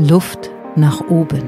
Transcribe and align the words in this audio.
Luft 0.00 0.50
nach 0.76 1.00
oben. 1.08 1.42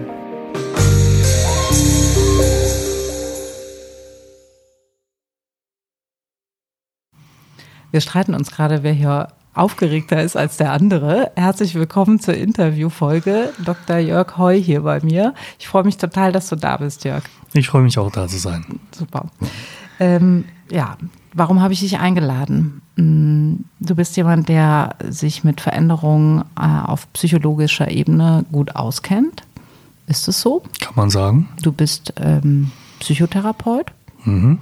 Wir 7.92 8.00
streiten 8.00 8.34
uns 8.34 8.50
gerade, 8.50 8.82
wer 8.82 8.92
hier 8.92 9.28
aufgeregter 9.54 10.20
ist 10.20 10.36
als 10.36 10.56
der 10.56 10.72
andere. 10.72 11.30
Herzlich 11.36 11.76
willkommen 11.76 12.18
zur 12.18 12.34
Interviewfolge. 12.34 13.52
Dr. 13.64 13.98
Jörg 13.98 14.36
Heu 14.36 14.60
hier 14.60 14.80
bei 14.80 15.00
mir. 15.00 15.32
Ich 15.60 15.68
freue 15.68 15.84
mich 15.84 15.96
total, 15.96 16.32
dass 16.32 16.48
du 16.48 16.56
da 16.56 16.76
bist, 16.78 17.04
Jörg. 17.04 17.22
Ich 17.52 17.68
freue 17.68 17.82
mich 17.82 17.98
auch, 17.98 18.10
da 18.10 18.26
zu 18.26 18.38
sein. 18.38 18.64
Super. 18.90 19.26
Ähm, 20.00 20.44
ja, 20.72 20.96
warum 21.34 21.60
habe 21.60 21.72
ich 21.72 21.80
dich 21.80 21.98
eingeladen? 21.98 22.82
Mm, 22.96 23.64
du 23.80 23.94
bist 23.94 24.16
jemand, 24.16 24.48
der 24.48 24.96
sich 25.08 25.44
mit 25.44 25.60
Veränderungen 25.60 26.44
äh, 26.58 26.62
auf 26.62 27.12
psychologischer 27.12 27.90
Ebene 27.90 28.44
gut 28.52 28.76
auskennt. 28.76 29.44
Ist 30.06 30.26
es 30.28 30.40
so? 30.40 30.62
Kann 30.80 30.94
man 30.96 31.10
sagen. 31.10 31.48
Du 31.62 31.72
bist 31.72 32.12
ähm, 32.16 32.72
Psychotherapeut. 32.98 33.92
Mhm. 34.24 34.58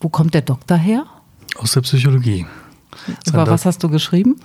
Wo 0.00 0.08
kommt 0.08 0.34
der 0.34 0.42
Doktor 0.42 0.76
her? 0.76 1.04
Aus 1.58 1.72
der 1.72 1.82
Psychologie. 1.82 2.46
Über 3.26 3.46
was 3.46 3.64
hast 3.64 3.82
du 3.82 3.88
geschrieben? 3.88 4.36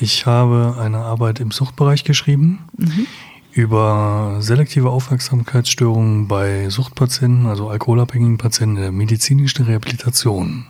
Ich 0.00 0.26
habe 0.26 0.76
eine 0.80 0.98
Arbeit 0.98 1.40
im 1.40 1.50
Suchtbereich 1.50 2.04
geschrieben. 2.04 2.60
Mhm. 2.76 3.06
Über 3.52 4.36
selektive 4.40 4.90
Aufmerksamkeitsstörungen 4.90 6.28
bei 6.28 6.68
Suchtpatienten, 6.68 7.46
also 7.46 7.68
alkoholabhängigen 7.68 8.38
Patienten 8.38 8.76
in 8.76 8.82
der 8.82 8.92
medizinischen 8.92 9.64
Rehabilitation. 9.64 10.66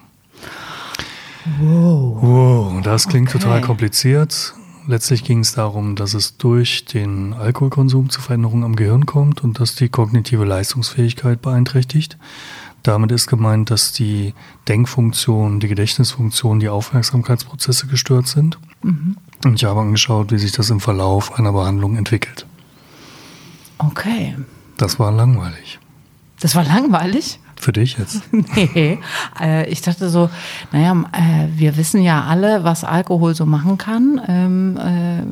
Wow. 1.61 2.19
Wow, 2.23 2.81
das 2.83 3.09
klingt 3.09 3.29
Okay. 3.29 3.39
total 3.39 3.61
kompliziert. 3.61 4.55
Letztlich 4.87 5.23
ging 5.25 5.41
es 5.41 5.53
darum, 5.53 5.97
dass 5.97 6.15
es 6.15 6.39
durch 6.39 6.87
den 6.87 7.35
Alkoholkonsum 7.35 8.09
zu 8.09 8.23
Veränderungen 8.23 8.65
am 8.65 8.75
Gehirn 8.75 9.05
kommt 9.05 9.45
und 9.45 9.61
dass 9.61 9.75
die 9.75 9.91
kognitive 9.91 10.45
Leistungsfähigkeit 10.47 11.43
beeinträchtigt. 11.43 12.17
Damit 12.83 13.13
ist 13.13 13.27
gemeint, 13.27 13.71
dass 13.71 13.93
die 13.93 14.33
Denkfunktion, 14.67 15.61
die 15.61 15.69
Gedächtnisfunktion, 15.69 16.59
die 16.61 16.71
Aufmerksamkeitsprozesse 16.71 17.87
gestört 17.87 18.29
sind. 18.29 18.59
Und 19.45 19.55
ich 19.57 19.65
habe 19.65 19.81
angeschaut, 19.81 20.31
wie 20.33 20.39
sich 20.39 20.53
das 20.53 20.71
im 20.71 20.81
Verlauf 20.81 21.39
einer 21.39 21.53
Behandlung 21.53 21.97
entwickelt. 21.97 22.47
Okay. 23.79 24.37
Das 24.77 24.99
war 24.99 25.11
langweilig. 25.13 25.79
Das 26.41 26.55
war 26.55 26.65
langweilig? 26.65 27.41
Für 27.61 27.73
dich 27.73 27.99
jetzt? 27.99 28.23
Nee, 28.55 28.99
äh, 29.41 29.69
ich 29.69 29.83
dachte 29.83 30.09
so, 30.09 30.31
naja, 30.71 30.93
äh, 31.13 31.49
wir 31.57 31.77
wissen 31.77 32.01
ja 32.01 32.25
alle, 32.25 32.63
was 32.63 32.85
Alkohol 32.85 33.35
so 33.35 33.47
machen 33.47 33.79
kann. 33.79 34.21
Ähm, 34.29 34.77
äh, 34.77 35.23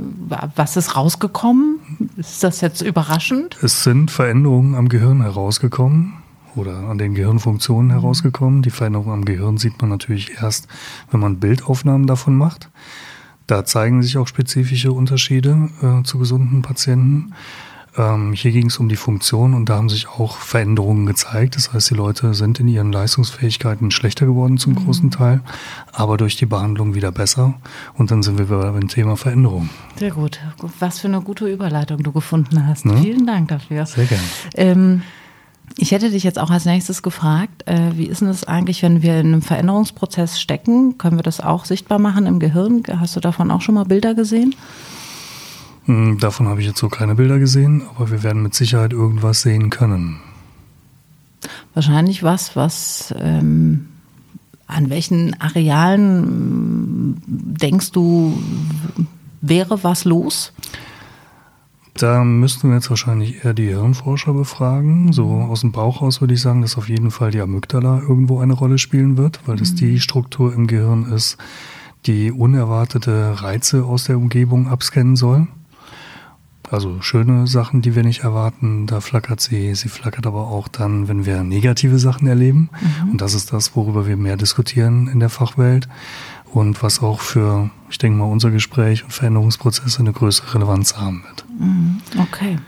was 0.57 0.77
ist 0.77 0.97
rausgekommen? 0.97 1.79
Ist 2.17 2.43
das 2.43 2.61
jetzt 2.61 2.83
überraschend? 2.83 3.57
Es 3.63 3.85
sind 3.85 4.11
Veränderungen 4.11 4.75
am 4.75 4.89
Gehirn 4.89 5.23
herausgekommen 5.23 6.15
oder 6.57 6.89
an 6.89 6.99
den 6.99 7.15
Gehirnfunktionen 7.15 7.91
herausgekommen. 7.91 8.63
Die 8.63 8.71
Veränderungen 8.71 9.13
am 9.13 9.25
Gehirn 9.25 9.59
sieht 9.59 9.81
man 9.81 9.91
natürlich 9.91 10.33
erst, 10.43 10.67
wenn 11.13 11.21
man 11.21 11.39
Bildaufnahmen 11.39 12.09
davon 12.09 12.37
macht. 12.37 12.71
Da 13.47 13.65
zeigen 13.65 14.03
sich 14.03 14.19
auch 14.19 14.27
spezifische 14.27 14.91
Unterschiede 14.91 15.69
äh, 15.81 16.03
zu 16.03 16.19
gesunden 16.19 16.63
Patienten. 16.63 17.35
Ähm, 17.97 18.33
hier 18.33 18.53
ging 18.53 18.67
es 18.67 18.79
um 18.79 18.89
die 18.89 18.97
Funktion 18.97 19.55
und 19.55 19.69
da 19.69 19.77
haben 19.77 19.89
sich 19.89 20.09
auch 20.09 20.39
Veränderungen 20.39 21.07
gezeigt. 21.07 21.57
Das 21.57 21.73
heißt, 21.73 21.91
die 21.91 21.95
Leute 21.95 22.35
sind 22.35 22.61
in 22.61 22.69
ihren 22.69 22.93
Leistungsfähigkeiten 22.93 23.91
schlechter 23.91 24.27
geworden 24.27 24.59
zum 24.59 24.75
großen 24.75 25.11
Teil, 25.11 25.41
aber 25.93 26.17
durch 26.17 26.37
die 26.37 26.47
Behandlung 26.47 26.95
wieder 26.95 27.13
besser. 27.13 27.55
Und 27.95 28.11
dann 28.11 28.23
sind 28.23 28.39
wir 28.39 28.49
wieder 28.49 28.73
beim 28.73 28.89
Thema 28.89 29.17
Veränderung. 29.17 29.71
Sehr 29.99 30.11
gut. 30.11 30.41
Was 30.79 31.01
für 31.01 31.09
eine 31.09 31.21
gute 31.23 31.47
Überleitung 31.47 32.03
du 32.03 32.13
gefunden 32.13 32.67
hast. 32.67 32.85
Ne? 32.85 32.99
Vielen 32.99 33.27
Dank 33.27 33.49
dafür. 33.49 33.87
Sehr 33.87 34.05
gerne. 34.05 34.25
Ähm, 34.55 35.03
ich 35.79 35.93
hätte 35.93 36.11
dich 36.11 36.23
jetzt 36.23 36.39
auch 36.39 36.51
als 36.51 36.65
nächstes 36.65 37.03
gefragt, 37.03 37.67
äh, 37.67 37.93
wie 37.95 38.07
ist 38.07 38.21
denn 38.21 38.29
das 38.29 38.45
eigentlich, 38.45 38.83
wenn 38.83 39.03
wir 39.03 39.21
in 39.21 39.27
einem 39.27 39.43
Veränderungsprozess 39.43 40.41
stecken? 40.41 40.97
Können 40.97 41.17
wir 41.17 41.23
das 41.23 41.41
auch 41.41 41.65
sichtbar 41.65 41.99
machen 41.99 42.27
im 42.27 42.39
Gehirn? 42.39 42.83
Hast 42.99 43.17
du 43.17 43.21
davon 43.21 43.51
auch 43.51 43.61
schon 43.61 43.75
mal 43.75 43.85
Bilder 43.85 44.15
gesehen? 44.15 44.55
Hm, 45.87 46.19
Davon 46.19 46.49
habe 46.49 46.61
ich 46.61 46.67
jetzt 46.67 46.79
so 46.79 46.89
keine 46.89 47.15
Bilder 47.15 47.39
gesehen, 47.39 47.83
aber 47.95 48.11
wir 48.11 48.23
werden 48.23 48.43
mit 48.43 48.55
Sicherheit 48.55 48.93
irgendwas 48.93 49.43
sehen 49.43 49.71
können. 49.71 50.21
Wahrscheinlich 51.75 52.23
was, 52.23 52.57
was 52.57 53.15
ähm, 53.19 53.87
an 54.67 54.91
welchen 54.91 55.41
Arealen 55.41 57.11
mm, 57.11 57.23
denkst 57.27 57.93
du, 57.93 58.37
wäre 59.41 59.83
was 59.85 60.05
los? 60.05 60.53
Da 61.95 62.25
müssten 62.25 62.69
wir 62.69 62.77
jetzt 62.77 62.91
wahrscheinlich 62.91 63.45
eher 63.45 63.55
die 63.55 63.69
Hirnforscher 63.69 64.35
befragen. 64.35 65.13
So 65.13 65.29
aus 65.29 65.63
dem 65.63 65.73
Bauch 65.73 66.03
raus 66.03 66.21
würde 66.21 66.35
ich 66.35 66.43
sagen, 66.43 66.61
dass 66.61 66.77
auf 66.77 66.91
jeden 66.91 67.11
Fall 67.11 67.31
die 67.31 67.41
Amygdala 67.41 68.01
irgendwo 68.01 68.41
eine 68.41 68.53
Rolle 68.53 68.77
spielen 68.77 69.17
wird, 69.17 69.41
weil 69.47 69.57
das 69.57 69.75
die 69.75 69.99
Struktur 70.01 70.53
im 70.53 70.67
Gehirn 70.67 71.11
ist, 71.11 71.39
die 72.05 72.31
unerwartete 72.31 73.43
Reize 73.43 73.85
aus 73.85 74.05
der 74.05 74.19
Umgebung 74.19 74.69
abscannen 74.69 75.17
soll. 75.17 75.47
Also 76.71 77.01
schöne 77.01 77.47
Sachen, 77.47 77.81
die 77.83 77.95
wir 77.95 78.03
nicht 78.03 78.25
erwarten, 78.25 78.87
da 78.87 79.01
flackert 79.01 79.41
sie. 79.41 79.75
Sie 79.75 79.89
flackert 79.89 80.27
aber 80.27 80.49
auch 80.49 80.69
dann, 80.69 81.09
wenn 81.09 81.25
wir 81.25 81.43
negative 81.43 81.99
Sachen 81.99 82.27
erleben. 82.27 82.71
Und 83.11 83.21
das 83.21 83.35
ist 83.35 83.53
das, 83.53 83.77
worüber 83.77 84.07
wir 84.07 84.17
mehr 84.17 84.37
diskutieren 84.37 85.09
in 85.09 85.21
der 85.21 85.31
Fachwelt. 85.31 85.89
Und 86.53 86.83
was 86.83 87.03
auch 87.03 87.21
für, 87.21 87.71
ich 87.91 87.99
denke 87.99 88.19
mal, 88.19 88.25
unser 88.25 88.51
Gespräch 88.51 89.05
und 89.05 89.13
Veränderungsprozesse 89.13 90.01
eine 90.01 90.13
größere 90.13 90.55
Relevanz 90.55 90.97
haben 90.97 91.25
wird. 91.25 91.45
Okay. 92.19 92.59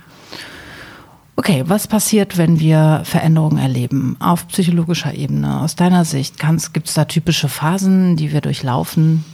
Okay, 1.37 1.63
was 1.67 1.87
passiert, 1.87 2.37
wenn 2.37 2.59
wir 2.59 3.03
Veränderungen 3.05 3.59
erleben 3.59 4.17
auf 4.19 4.49
psychologischer 4.49 5.15
Ebene? 5.15 5.61
Aus 5.61 5.77
deiner 5.77 6.05
Sicht, 6.05 6.37
gibt 6.73 6.89
es 6.89 6.95
da 6.95 7.05
typische 7.05 7.49
Phasen, 7.49 8.17
die 8.17 8.33
wir 8.33 8.41
durchlaufen? 8.41 9.25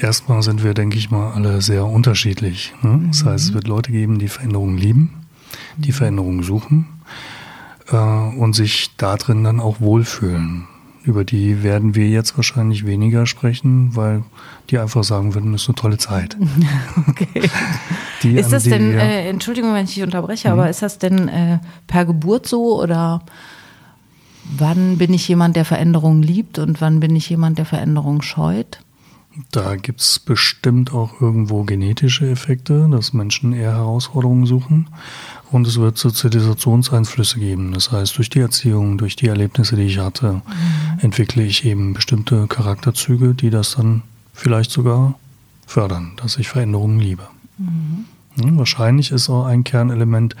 Erstmal 0.00 0.42
sind 0.42 0.64
wir, 0.64 0.74
denke 0.74 0.98
ich 0.98 1.10
mal, 1.10 1.32
alle 1.32 1.62
sehr 1.62 1.86
unterschiedlich. 1.86 2.72
Ne? 2.82 3.04
Das 3.08 3.24
heißt, 3.24 3.44
es 3.46 3.54
wird 3.54 3.68
Leute 3.68 3.92
geben, 3.92 4.18
die 4.18 4.28
Veränderungen 4.28 4.76
lieben, 4.76 5.26
die 5.76 5.92
Veränderungen 5.92 6.42
suchen 6.42 6.86
äh, 7.90 7.96
und 7.96 8.54
sich 8.54 8.90
da 8.96 9.16
drin 9.16 9.44
dann 9.44 9.60
auch 9.60 9.80
wohlfühlen. 9.80 10.66
Über 11.04 11.24
die 11.24 11.62
werden 11.62 11.94
wir 11.94 12.08
jetzt 12.08 12.36
wahrscheinlich 12.38 12.86
weniger 12.86 13.26
sprechen, 13.26 13.94
weil 13.94 14.24
die 14.70 14.78
einfach 14.78 15.04
sagen 15.04 15.34
würden, 15.34 15.52
das 15.52 15.62
ist 15.62 15.68
eine 15.68 15.74
tolle 15.74 15.98
Zeit. 15.98 16.36
Okay. 17.08 17.42
Die, 18.22 18.36
Ist 18.36 18.52
das 18.52 18.62
denn, 18.62 18.94
äh, 18.94 19.28
Entschuldigung, 19.28 19.74
wenn 19.74 19.84
ich 19.84 19.94
dich 19.94 20.02
unterbreche, 20.02 20.50
aber 20.50 20.70
ist 20.70 20.80
das 20.80 20.98
denn 20.98 21.28
äh, 21.28 21.58
per 21.86 22.06
Geburt 22.06 22.46
so 22.46 22.80
oder 22.82 23.20
wann 24.56 24.96
bin 24.96 25.12
ich 25.12 25.28
jemand, 25.28 25.56
der 25.56 25.66
Veränderungen 25.66 26.22
liebt 26.22 26.58
und 26.58 26.80
wann 26.80 27.00
bin 27.00 27.14
ich 27.14 27.28
jemand, 27.28 27.58
der 27.58 27.66
Veränderungen 27.66 28.22
scheut? 28.22 28.80
Da 29.50 29.76
gibt's 29.76 30.18
bestimmt 30.18 30.92
auch 30.92 31.20
irgendwo 31.20 31.64
genetische 31.64 32.30
Effekte, 32.30 32.88
dass 32.90 33.12
Menschen 33.12 33.52
eher 33.52 33.72
Herausforderungen 33.72 34.46
suchen. 34.46 34.88
Und 35.50 35.66
es 35.66 35.78
wird 35.78 35.98
Sozialisationseinflüsse 35.98 37.38
geben. 37.38 37.72
Das 37.72 37.90
heißt, 37.90 38.16
durch 38.16 38.30
die 38.30 38.40
Erziehung, 38.40 38.98
durch 38.98 39.16
die 39.16 39.28
Erlebnisse, 39.28 39.76
die 39.76 39.82
ich 39.82 39.98
hatte, 39.98 40.42
entwickle 41.00 41.42
ich 41.44 41.64
eben 41.64 41.94
bestimmte 41.94 42.46
Charakterzüge, 42.46 43.34
die 43.34 43.50
das 43.50 43.76
dann 43.76 44.02
vielleicht 44.32 44.70
sogar 44.70 45.18
fördern, 45.66 46.12
dass 46.16 46.36
ich 46.38 46.48
Veränderungen 46.48 47.00
liebe. 47.00 47.24
Ja, 48.36 48.56
wahrscheinlich 48.56 49.10
ist 49.10 49.28
auch 49.28 49.46
ein 49.46 49.64
Kernelement, 49.64 50.34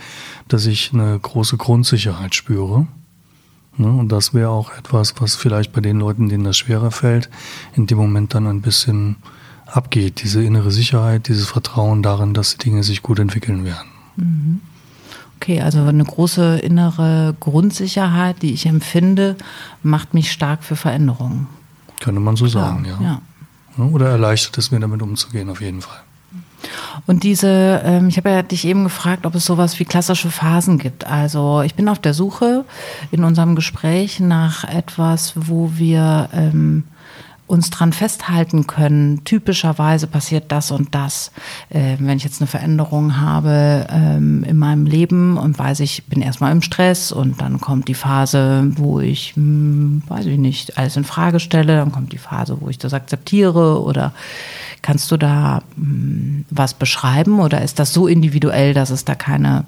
dass 0.48 0.66
ich 0.66 0.92
eine 0.92 1.18
große 1.18 1.56
Grundsicherheit 1.56 2.34
spüre. 2.34 2.86
Ne, 3.76 3.88
und 3.88 4.10
das 4.10 4.34
wäre 4.34 4.50
auch 4.50 4.72
etwas, 4.76 5.14
was 5.18 5.34
vielleicht 5.34 5.72
bei 5.72 5.80
den 5.80 5.98
Leuten, 5.98 6.28
denen 6.28 6.44
das 6.44 6.56
schwerer 6.56 6.90
fällt, 6.90 7.28
in 7.74 7.86
dem 7.86 7.98
Moment 7.98 8.34
dann 8.34 8.46
ein 8.46 8.60
bisschen 8.60 9.16
abgeht. 9.66 10.22
Diese 10.22 10.42
innere 10.44 10.70
Sicherheit, 10.70 11.28
dieses 11.28 11.48
Vertrauen 11.48 12.02
darin, 12.02 12.34
dass 12.34 12.56
die 12.56 12.70
Dinge 12.70 12.84
sich 12.84 13.02
gut 13.02 13.18
entwickeln 13.18 13.64
werden. 13.64 14.60
Okay, 15.40 15.60
also 15.60 15.82
eine 15.82 16.04
große 16.04 16.58
innere 16.58 17.36
Grundsicherheit, 17.40 18.42
die 18.42 18.54
ich 18.54 18.66
empfinde, 18.66 19.36
macht 19.82 20.14
mich 20.14 20.30
stark 20.30 20.62
für 20.62 20.76
Veränderungen. 20.76 21.48
Könnte 22.00 22.20
man 22.20 22.36
so 22.36 22.46
sagen, 22.46 22.84
ja. 22.84 22.98
ja. 23.02 23.22
Ne, 23.76 23.90
Oder 23.90 24.10
erleichtert 24.10 24.56
es 24.58 24.70
mir, 24.70 24.78
damit 24.78 25.02
umzugehen, 25.02 25.50
auf 25.50 25.60
jeden 25.60 25.80
Fall. 25.80 26.00
Und 27.06 27.22
diese, 27.22 27.82
ähm, 27.84 28.08
ich 28.08 28.16
habe 28.16 28.30
ja 28.30 28.42
dich 28.42 28.66
eben 28.66 28.84
gefragt, 28.84 29.26
ob 29.26 29.34
es 29.34 29.44
sowas 29.44 29.78
wie 29.78 29.84
klassische 29.84 30.30
Phasen 30.30 30.78
gibt. 30.78 31.06
Also 31.06 31.62
ich 31.62 31.74
bin 31.74 31.88
auf 31.88 31.98
der 31.98 32.14
Suche 32.14 32.64
in 33.10 33.24
unserem 33.24 33.54
Gespräch 33.54 34.20
nach 34.20 34.64
etwas, 34.64 35.34
wo 35.36 35.72
wir 35.74 36.28
ähm, 36.32 36.84
uns 37.46 37.70
dran 37.70 37.92
festhalten 37.92 38.66
können. 38.66 39.22
Typischerweise 39.24 40.06
passiert 40.06 40.50
das 40.50 40.70
und 40.70 40.94
das. 40.94 41.30
Ähm, 41.70 41.98
wenn 42.00 42.16
ich 42.16 42.24
jetzt 42.24 42.40
eine 42.40 42.48
Veränderung 42.48 43.20
habe 43.20 43.86
ähm, 43.90 44.44
in 44.44 44.56
meinem 44.56 44.86
Leben 44.86 45.36
und 45.36 45.58
weiß, 45.58 45.80
ich 45.80 46.04
bin 46.04 46.22
erstmal 46.22 46.52
im 46.52 46.62
Stress 46.62 47.12
und 47.12 47.40
dann 47.40 47.60
kommt 47.60 47.88
die 47.88 47.94
Phase, 47.94 48.70
wo 48.76 49.00
ich, 49.00 49.36
hm, 49.36 50.02
weiß 50.08 50.26
ich 50.26 50.38
nicht, 50.38 50.78
alles 50.78 50.96
in 50.96 51.04
Frage 51.04 51.38
stelle, 51.38 51.76
dann 51.76 51.92
kommt 51.92 52.12
die 52.12 52.18
Phase, 52.18 52.58
wo 52.60 52.68
ich 52.68 52.78
das 52.78 52.94
akzeptiere 52.94 53.82
oder 53.82 54.12
Kannst 54.84 55.10
du 55.10 55.16
da 55.16 55.62
mh, 55.76 55.86
hm, 55.86 56.44
was 56.50 56.74
beschreiben 56.74 57.40
oder 57.40 57.62
ist 57.62 57.78
das 57.78 57.94
so 57.94 58.06
individuell, 58.06 58.74
dass 58.74 58.90
es 58.90 59.06
da 59.06 59.14
keine 59.14 59.64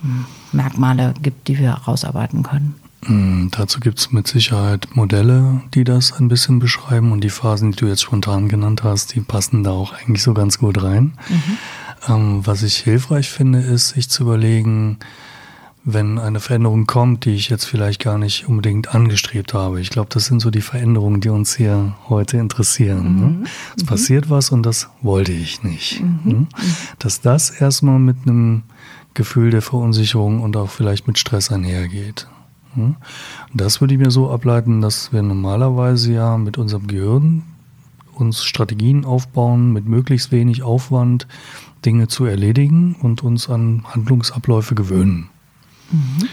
hm, 0.00 0.24
Merkmale 0.50 1.12
gibt, 1.20 1.46
die 1.46 1.58
wir 1.58 1.76
herausarbeiten 1.76 2.42
können? 2.42 2.74
Mm, 3.06 3.48
dazu 3.50 3.80
gibt 3.80 3.98
es 3.98 4.12
mit 4.12 4.26
Sicherheit 4.26 4.88
Modelle, 4.94 5.62
die 5.74 5.84
das 5.84 6.12
ein 6.12 6.28
bisschen 6.28 6.58
beschreiben 6.58 7.12
und 7.12 7.22
die 7.22 7.30
Phasen, 7.30 7.72
die 7.72 7.76
du 7.76 7.86
jetzt 7.86 8.02
spontan 8.02 8.48
genannt 8.48 8.82
hast, 8.82 9.14
die 9.14 9.20
passen 9.20 9.64
da 9.64 9.70
auch 9.70 9.92
eigentlich 9.92 10.22
so 10.22 10.34
ganz 10.34 10.58
gut 10.58 10.82
rein. 10.82 11.14
Mhm. 11.28 11.58
Ähm, 12.08 12.46
was 12.46 12.62
ich 12.62 12.76
hilfreich 12.76 13.30
finde, 13.30 13.60
ist, 13.60 13.90
sich 13.90 14.08
zu 14.08 14.24
überlegen, 14.24 14.98
wenn 15.84 16.18
eine 16.18 16.40
Veränderung 16.40 16.86
kommt, 16.86 17.26
die 17.26 17.34
ich 17.34 17.50
jetzt 17.50 17.66
vielleicht 17.66 18.02
gar 18.02 18.16
nicht 18.16 18.48
unbedingt 18.48 18.94
angestrebt 18.94 19.52
habe. 19.52 19.80
Ich 19.80 19.90
glaube, 19.90 20.08
das 20.10 20.24
sind 20.24 20.40
so 20.40 20.50
die 20.50 20.62
Veränderungen, 20.62 21.20
die 21.20 21.28
uns 21.28 21.54
hier 21.54 21.94
heute 22.08 22.38
interessieren. 22.38 23.20
Ne? 23.20 23.26
Mhm. 23.26 23.40
Ne? 23.40 23.46
Es 23.76 23.82
mhm. 23.82 23.86
passiert 23.86 24.30
was 24.30 24.50
und 24.50 24.64
das 24.64 24.88
wollte 25.02 25.32
ich 25.32 25.62
nicht. 25.62 26.00
Mhm. 26.00 26.20
Ne? 26.24 26.46
Dass 26.98 27.20
das 27.20 27.50
erstmal 27.50 27.98
mit 27.98 28.16
einem 28.26 28.62
Gefühl 29.12 29.50
der 29.50 29.62
Verunsicherung 29.62 30.42
und 30.42 30.56
auch 30.56 30.70
vielleicht 30.70 31.06
mit 31.06 31.18
Stress 31.18 31.52
einhergeht. 31.52 32.26
Ne? 32.76 32.96
Das 33.52 33.80
würde 33.80 33.94
ich 33.94 34.00
mir 34.00 34.10
so 34.10 34.30
ableiten, 34.30 34.80
dass 34.80 35.12
wir 35.12 35.22
normalerweise 35.22 36.12
ja 36.12 36.36
mit 36.36 36.58
unserem 36.58 36.86
Gehirn 36.86 37.42
uns 38.12 38.44
Strategien 38.44 39.04
aufbauen, 39.04 39.72
mit 39.72 39.86
möglichst 39.86 40.32
wenig 40.32 40.62
Aufwand 40.62 41.26
Dinge 41.84 42.08
zu 42.08 42.24
erledigen 42.24 42.96
und 43.00 43.22
uns 43.22 43.48
an 43.50 43.84
Handlungsabläufe 43.88 44.74
gewöhnen. 44.74 45.28
Mhm. 45.90 46.28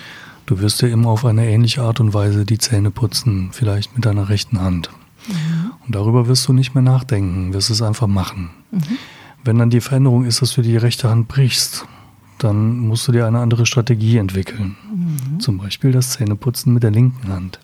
Du 0.45 0.59
wirst 0.59 0.81
dir 0.81 0.89
immer 0.89 1.09
auf 1.09 1.25
eine 1.25 1.49
ähnliche 1.49 1.81
Art 1.81 1.99
und 1.99 2.13
Weise 2.13 2.45
die 2.45 2.57
Zähne 2.57 2.91
putzen, 2.91 3.49
vielleicht 3.51 3.95
mit 3.95 4.05
deiner 4.05 4.29
rechten 4.29 4.59
Hand. 4.59 4.89
Mhm. 5.27 5.71
Und 5.85 5.95
darüber 5.95 6.27
wirst 6.27 6.47
du 6.47 6.53
nicht 6.53 6.73
mehr 6.73 6.83
nachdenken, 6.83 7.53
wirst 7.53 7.69
es 7.69 7.81
einfach 7.81 8.07
machen. 8.07 8.51
Mhm. 8.71 8.97
Wenn 9.43 9.57
dann 9.57 9.69
die 9.69 9.81
Veränderung 9.81 10.25
ist, 10.25 10.41
dass 10.41 10.53
du 10.53 10.61
die 10.61 10.77
rechte 10.77 11.09
Hand 11.09 11.27
brichst, 11.27 11.85
dann 12.43 12.77
musst 12.79 13.07
du 13.07 13.11
dir 13.11 13.27
eine 13.27 13.39
andere 13.39 13.65
Strategie 13.65 14.17
entwickeln. 14.17 14.75
Mhm. 14.93 15.39
Zum 15.39 15.57
Beispiel 15.57 15.91
das 15.91 16.11
Zähneputzen 16.11 16.73
mit 16.73 16.83
der 16.83 16.91
linken 16.91 17.31
Hand. 17.31 17.59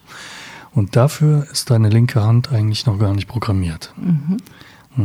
Und 0.74 0.96
dafür 0.96 1.48
ist 1.52 1.70
deine 1.72 1.90
linke 1.90 2.24
Hand 2.24 2.52
eigentlich 2.52 2.86
noch 2.86 3.00
gar 3.00 3.14
nicht 3.14 3.28
programmiert. 3.28 3.94
Mhm. 3.98 4.38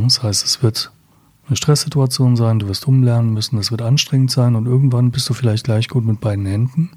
Das 0.05 0.23
heißt, 0.23 0.45
es 0.45 0.63
wird 0.63 0.93
eine 1.47 1.57
Stresssituation 1.57 2.37
sein, 2.37 2.59
du 2.59 2.69
wirst 2.69 2.87
umlernen 2.87 3.33
müssen, 3.33 3.59
es 3.59 3.71
wird 3.71 3.83
anstrengend 3.83 4.31
sein 4.31 4.55
und 4.55 4.67
irgendwann 4.67 5.11
bist 5.11 5.29
du 5.29 5.35
vielleicht 5.35 5.65
gleich 5.65 5.89
gut 5.89 6.05
mit 6.05 6.21
beiden 6.21 6.47
Händen. 6.47 6.91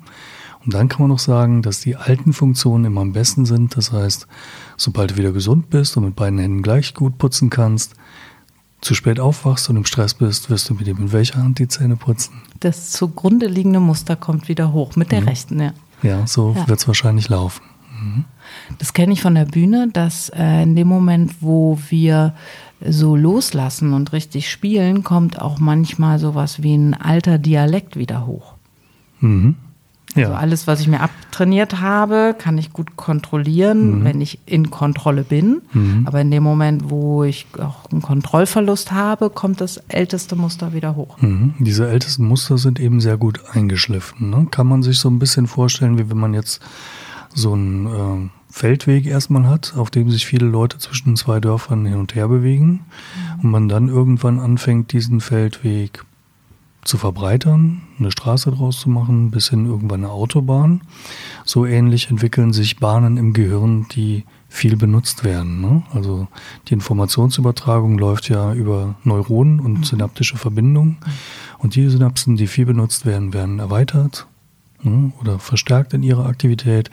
Und 0.66 0.74
dann 0.74 0.90
kann 0.90 1.02
man 1.02 1.10
noch 1.10 1.20
sagen, 1.20 1.62
dass 1.62 1.82
die 1.82 1.96
alten 1.96 2.34
Funktionen 2.34 2.86
immer 2.86 3.02
am 3.02 3.14
besten 3.14 3.46
sind. 3.46 3.78
Das 3.78 3.92
heißt, 3.92 4.28
sobald 4.78 5.12
du 5.12 5.18
wieder 5.18 5.32
gesund 5.32 5.70
bist 5.70 5.96
und 5.96 6.06
mit 6.06 6.16
beiden 6.16 6.40
Händen 6.40 6.64
gleich 6.64 6.94
gut 6.96 7.18
putzen 7.18 7.50
kannst, 7.50 7.94
zu 8.86 8.94
spät 8.94 9.20
aufwachst 9.20 9.70
und 9.70 9.78
im 9.78 9.86
Stress 9.86 10.14
bist, 10.14 10.50
wirst 10.50 10.70
du 10.70 10.76
mit 10.76 10.88
dem 10.88 10.98
in 10.98 11.12
welcher 11.12 11.40
Hand 11.40 11.60
die 11.60 11.68
Zähne 11.68 11.96
putzen? 11.96 12.42
Das 12.60 12.92
zugrunde 12.92 13.48
liegende 13.48 13.80
Muster 13.80 14.16
kommt 14.16 14.48
wieder 14.48 14.72
hoch, 14.72 14.96
mit 14.96 15.12
der 15.12 15.22
mhm. 15.22 15.28
rechten, 15.28 15.60
ja. 15.60 15.74
Ja, 16.04 16.28
so 16.28 16.54
ja. 16.56 16.68
wird 16.68 16.80
es 16.80 16.88
wahrscheinlich 16.88 17.28
laufen. 17.28 17.64
Mhm. 18.00 18.26
Das 18.78 18.94
kenne 18.94 19.14
ich 19.14 19.22
von 19.22 19.34
der 19.34 19.46
Bühne, 19.46 19.90
dass 19.92 20.30
äh, 20.30 20.64
in 20.64 20.76
dem 20.76 20.88
Moment, 20.88 21.42
wo 21.42 21.80
wir 21.90 22.36
so 22.88 23.16
loslassen 23.16 23.94
und 23.94 24.14
richtig 24.14 24.52
spielen, 24.52 25.04
kommt 25.04 25.42
auch 25.42 25.60
manchmal 25.60 26.20
sowas 26.20 26.62
wie 26.62 26.76
ein 26.76 26.94
alter 26.94 27.40
Dialekt 27.40 27.98
wieder 27.98 28.28
hoch. 28.28 28.54
Mhm. 29.20 29.56
Ja. 30.16 30.28
Also 30.28 30.38
alles, 30.38 30.68
was 30.68 30.80
ich 30.80 30.88
mir 30.88 31.02
abtrainiert 31.02 31.82
habe, 31.82 32.36
kann 32.38 32.58
ich 32.58 32.72
gut 32.72 32.96
kontrollieren, 32.96 34.00
mhm. 34.00 34.04
wenn 34.06 34.22
ich 34.22 34.40
in 34.46 34.72
Kontrolle 34.72 35.24
bin. 35.24 35.62
Mhm. 35.74 36.04
Aber 36.06 36.22
in 36.22 36.32
dem 36.32 36.44
Moment, 36.44 36.90
wo 36.90 37.24
ich 37.24 37.46
auch 37.60 37.92
einen 37.92 38.02
Kontrollverlust 38.02 38.92
habe, 38.92 39.30
kommt 39.30 39.62
das 39.62 39.78
älteste 39.90 40.36
Muster 40.36 40.74
wieder 40.74 40.96
hoch. 40.96 41.22
Mhm. 41.22 41.54
Diese 41.60 41.88
ältesten 41.90 42.28
Muster 42.28 42.58
sind 42.58 42.80
eben 42.80 43.02
sehr 43.02 43.18
gut 43.18 43.42
eingeschliffen. 43.52 44.30
Ne? 44.30 44.48
Kann 44.50 44.68
man 44.68 44.84
sich 44.84 45.00
so 45.00 45.10
ein 45.10 45.20
bisschen 45.20 45.48
vorstellen, 45.48 45.98
wie 45.98 46.10
wenn 46.10 46.18
man 46.18 46.34
jetzt 46.34 46.62
so 47.34 47.52
einen 47.52 47.86
äh, 47.88 48.30
Feldweg 48.50 49.06
erstmal 49.06 49.48
hat, 49.48 49.74
auf 49.76 49.90
dem 49.90 50.10
sich 50.10 50.26
viele 50.26 50.46
Leute 50.46 50.78
zwischen 50.78 51.18
zwei 51.18 51.42
Dörfern 51.42 51.86
hin 51.86 51.98
und 51.98 52.16
her 52.16 52.30
bewegen 52.30 52.68
mhm. 53.36 53.44
und 53.44 53.52
man 53.52 53.68
dann 53.68 53.90
irgendwann 53.90 54.40
anfängt, 54.40 54.94
diesen 54.94 55.20
Feldweg 55.20 56.06
zu 56.86 56.98
verbreitern, 56.98 57.82
eine 58.00 58.12
Straße 58.12 58.52
draus 58.52 58.80
zu 58.80 58.90
machen, 58.90 59.32
bis 59.32 59.50
hin 59.50 59.66
irgendwann 59.66 60.04
eine 60.04 60.14
Autobahn. 60.14 60.82
So 61.44 61.66
ähnlich 61.66 62.10
entwickeln 62.12 62.54
sich 62.54 62.78
Bahnen 62.78 63.18
im 63.18 63.34
Gehirn, 63.34 63.88
die 63.92 64.24
viel 64.48 64.78
benutzt 64.78 65.24
werden. 65.24 65.62
Ne? 65.62 65.84
Also 65.94 66.28
die 66.68 66.76
Informationsübertragung 66.76 67.98
läuft 67.98 68.30
ja 68.30 68.54
über 68.54 68.96
Neuronen 69.04 69.60
und 69.60 69.80
mhm. 69.80 69.84
synaptische 69.84 70.38
Verbindungen. 70.38 70.98
Und 71.58 71.76
die 71.76 71.90
Synapsen, 71.90 72.38
die 72.38 72.48
viel 72.48 72.68
benutzt 72.68 73.06
werden, 73.08 73.34
werden 73.34 73.58
erweitert 73.58 74.28
ne? 74.84 75.12
oder 75.20 75.40
verstärkt 75.40 75.94
in 75.94 76.04
ihrer 76.04 76.28
Aktivität. 76.28 76.92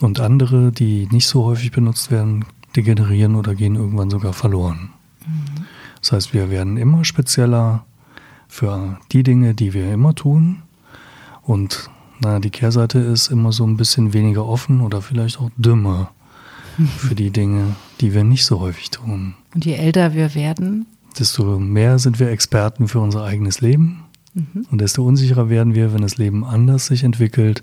Und 0.00 0.18
andere, 0.18 0.72
die 0.72 1.08
nicht 1.12 1.28
so 1.28 1.44
häufig 1.44 1.70
benutzt 1.70 2.10
werden, 2.10 2.44
degenerieren 2.74 3.36
oder 3.36 3.54
gehen 3.54 3.76
irgendwann 3.76 4.10
sogar 4.10 4.32
verloren. 4.32 4.90
Mhm. 5.24 5.64
Das 6.00 6.12
heißt, 6.12 6.34
wir 6.34 6.50
werden 6.50 6.76
immer 6.76 7.04
spezieller 7.04 7.84
für 8.48 8.98
die 9.12 9.22
Dinge, 9.22 9.54
die 9.54 9.74
wir 9.74 9.92
immer 9.92 10.14
tun. 10.14 10.62
Und 11.42 11.90
na, 12.20 12.40
die 12.40 12.50
Kehrseite 12.50 12.98
ist 12.98 13.28
immer 13.28 13.52
so 13.52 13.64
ein 13.64 13.76
bisschen 13.76 14.12
weniger 14.12 14.46
offen 14.46 14.80
oder 14.80 15.02
vielleicht 15.02 15.40
auch 15.40 15.50
dümmer 15.56 16.10
für 16.98 17.14
die 17.14 17.30
Dinge, 17.30 17.76
die 18.00 18.14
wir 18.14 18.24
nicht 18.24 18.44
so 18.44 18.60
häufig 18.60 18.90
tun. 18.90 19.34
Und 19.54 19.64
je 19.64 19.74
älter 19.74 20.14
wir 20.14 20.34
werden, 20.34 20.86
desto 21.18 21.58
mehr 21.58 21.98
sind 21.98 22.18
wir 22.18 22.30
Experten 22.30 22.88
für 22.88 23.00
unser 23.00 23.24
eigenes 23.24 23.60
Leben. 23.60 24.04
Mhm. 24.34 24.66
Und 24.70 24.80
desto 24.80 25.04
unsicherer 25.04 25.48
werden 25.48 25.74
wir, 25.74 25.92
wenn 25.92 26.02
das 26.02 26.16
Leben 26.16 26.44
anders 26.44 26.86
sich 26.86 27.04
entwickelt, 27.04 27.62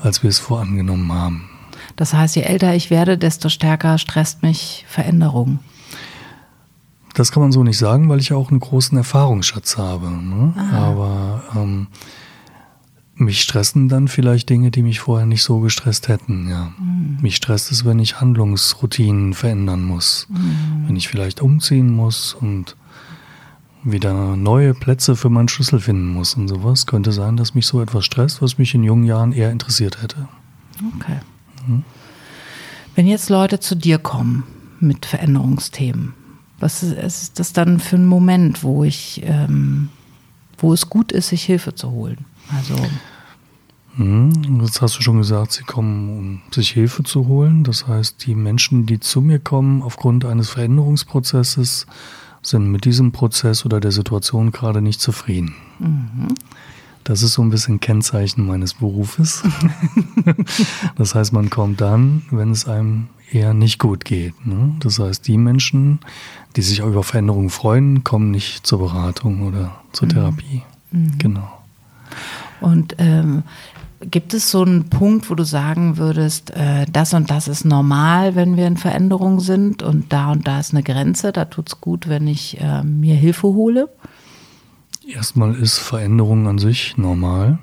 als 0.00 0.22
wir 0.22 0.30
es 0.30 0.38
vorangenommen 0.38 1.12
haben. 1.12 1.48
Das 1.96 2.14
heißt, 2.14 2.36
je 2.36 2.42
älter 2.42 2.74
ich 2.74 2.90
werde, 2.90 3.18
desto 3.18 3.48
stärker 3.48 3.98
stresst 3.98 4.42
mich 4.42 4.84
Veränderung. 4.88 5.58
Das 7.14 7.32
kann 7.32 7.42
man 7.42 7.52
so 7.52 7.62
nicht 7.62 7.78
sagen, 7.78 8.08
weil 8.08 8.20
ich 8.20 8.32
auch 8.32 8.50
einen 8.50 8.60
großen 8.60 8.96
Erfahrungsschatz 8.96 9.76
habe. 9.76 10.10
Ne? 10.10 10.54
Aber 10.72 11.42
ähm, 11.54 11.88
mich 13.14 13.42
stressen 13.42 13.88
dann 13.88 14.08
vielleicht 14.08 14.48
Dinge, 14.48 14.70
die 14.70 14.82
mich 14.82 15.00
vorher 15.00 15.26
nicht 15.26 15.42
so 15.42 15.60
gestresst 15.60 16.08
hätten. 16.08 16.48
Ja. 16.48 16.72
Mhm. 16.78 17.18
Mich 17.20 17.36
stresst 17.36 17.70
es, 17.70 17.84
wenn 17.84 17.98
ich 17.98 18.20
Handlungsroutinen 18.20 19.34
verändern 19.34 19.84
muss. 19.84 20.26
Mhm. 20.30 20.86
Wenn 20.86 20.96
ich 20.96 21.08
vielleicht 21.08 21.40
umziehen 21.40 21.94
muss 21.94 22.34
und 22.34 22.76
wieder 23.84 24.36
neue 24.36 24.74
Plätze 24.74 25.16
für 25.16 25.28
meinen 25.28 25.48
Schlüssel 25.48 25.80
finden 25.80 26.06
muss 26.12 26.34
und 26.34 26.48
sowas. 26.48 26.86
Könnte 26.86 27.12
sein, 27.12 27.36
dass 27.36 27.54
mich 27.54 27.66
so 27.66 27.80
etwas 27.80 28.04
stresst, 28.04 28.40
was 28.40 28.58
mich 28.58 28.74
in 28.74 28.84
jungen 28.84 29.04
Jahren 29.04 29.32
eher 29.32 29.50
interessiert 29.50 30.02
hätte. 30.02 30.28
Okay. 30.96 31.18
Mhm. 31.66 31.84
Wenn 32.94 33.06
jetzt 33.06 33.30
Leute 33.30 33.58
zu 33.60 33.74
dir 33.74 33.98
kommen 33.98 34.44
mit 34.80 35.06
Veränderungsthemen, 35.06 36.14
was 36.62 36.82
ist 36.82 37.38
das 37.38 37.52
dann 37.52 37.80
für 37.80 37.96
ein 37.96 38.06
Moment, 38.06 38.62
wo 38.62 38.84
ich, 38.84 39.22
ähm, 39.24 39.88
wo 40.58 40.72
es 40.72 40.88
gut 40.88 41.10
ist, 41.10 41.28
sich 41.28 41.42
Hilfe 41.42 41.74
zu 41.74 41.90
holen? 41.90 42.24
Also 42.56 42.76
hm, 43.96 44.60
Jetzt 44.62 44.80
hast 44.80 44.96
du 44.96 45.02
schon 45.02 45.18
gesagt, 45.18 45.52
sie 45.52 45.64
kommen, 45.64 46.18
um 46.18 46.42
sich 46.54 46.70
Hilfe 46.70 47.02
zu 47.02 47.26
holen. 47.26 47.64
Das 47.64 47.86
heißt, 47.86 48.24
die 48.26 48.34
Menschen, 48.34 48.86
die 48.86 49.00
zu 49.00 49.20
mir 49.20 49.38
kommen 49.38 49.82
aufgrund 49.82 50.24
eines 50.24 50.50
Veränderungsprozesses, 50.50 51.86
sind 52.42 52.70
mit 52.70 52.84
diesem 52.84 53.12
Prozess 53.12 53.64
oder 53.64 53.80
der 53.80 53.92
Situation 53.92 54.50
gerade 54.50 54.80
nicht 54.80 55.00
zufrieden. 55.00 55.54
Mhm. 55.78 56.28
Das 57.04 57.22
ist 57.22 57.34
so 57.34 57.42
ein 57.42 57.50
bisschen 57.50 57.80
Kennzeichen 57.80 58.46
meines 58.46 58.74
Berufes. 58.74 59.42
das 60.96 61.14
heißt, 61.14 61.32
man 61.32 61.50
kommt 61.50 61.80
dann, 61.80 62.22
wenn 62.30 62.52
es 62.52 62.66
einem 62.66 63.08
eher 63.34 63.54
nicht 63.54 63.78
gut 63.78 64.04
geht. 64.04 64.46
Ne? 64.46 64.74
Das 64.80 64.98
heißt, 64.98 65.26
die 65.26 65.38
Menschen, 65.38 66.00
die 66.56 66.62
sich 66.62 66.80
über 66.80 67.02
Veränderungen 67.02 67.50
freuen, 67.50 68.04
kommen 68.04 68.30
nicht 68.30 68.66
zur 68.66 68.80
Beratung 68.80 69.46
oder 69.46 69.80
zur 69.92 70.08
mhm. 70.08 70.12
Therapie. 70.12 70.62
Mhm. 70.90 71.18
Genau. 71.18 71.58
Und 72.60 72.96
ähm, 72.98 73.42
gibt 74.00 74.34
es 74.34 74.50
so 74.50 74.62
einen 74.62 74.88
Punkt, 74.88 75.30
wo 75.30 75.34
du 75.34 75.44
sagen 75.44 75.96
würdest, 75.96 76.50
äh, 76.50 76.86
das 76.90 77.14
und 77.14 77.30
das 77.30 77.48
ist 77.48 77.64
normal, 77.64 78.34
wenn 78.34 78.56
wir 78.56 78.66
in 78.66 78.76
Veränderung 78.76 79.40
sind 79.40 79.82
und 79.82 80.12
da 80.12 80.32
und 80.32 80.46
da 80.46 80.60
ist 80.60 80.72
eine 80.72 80.82
Grenze, 80.82 81.32
da 81.32 81.44
tut 81.44 81.68
es 81.68 81.80
gut, 81.80 82.08
wenn 82.08 82.26
ich 82.26 82.60
äh, 82.60 82.82
mir 82.82 83.14
Hilfe 83.14 83.48
hole? 83.48 83.88
Erstmal 85.06 85.54
ist 85.54 85.78
Veränderung 85.78 86.46
an 86.46 86.58
sich 86.58 86.96
normal, 86.96 87.58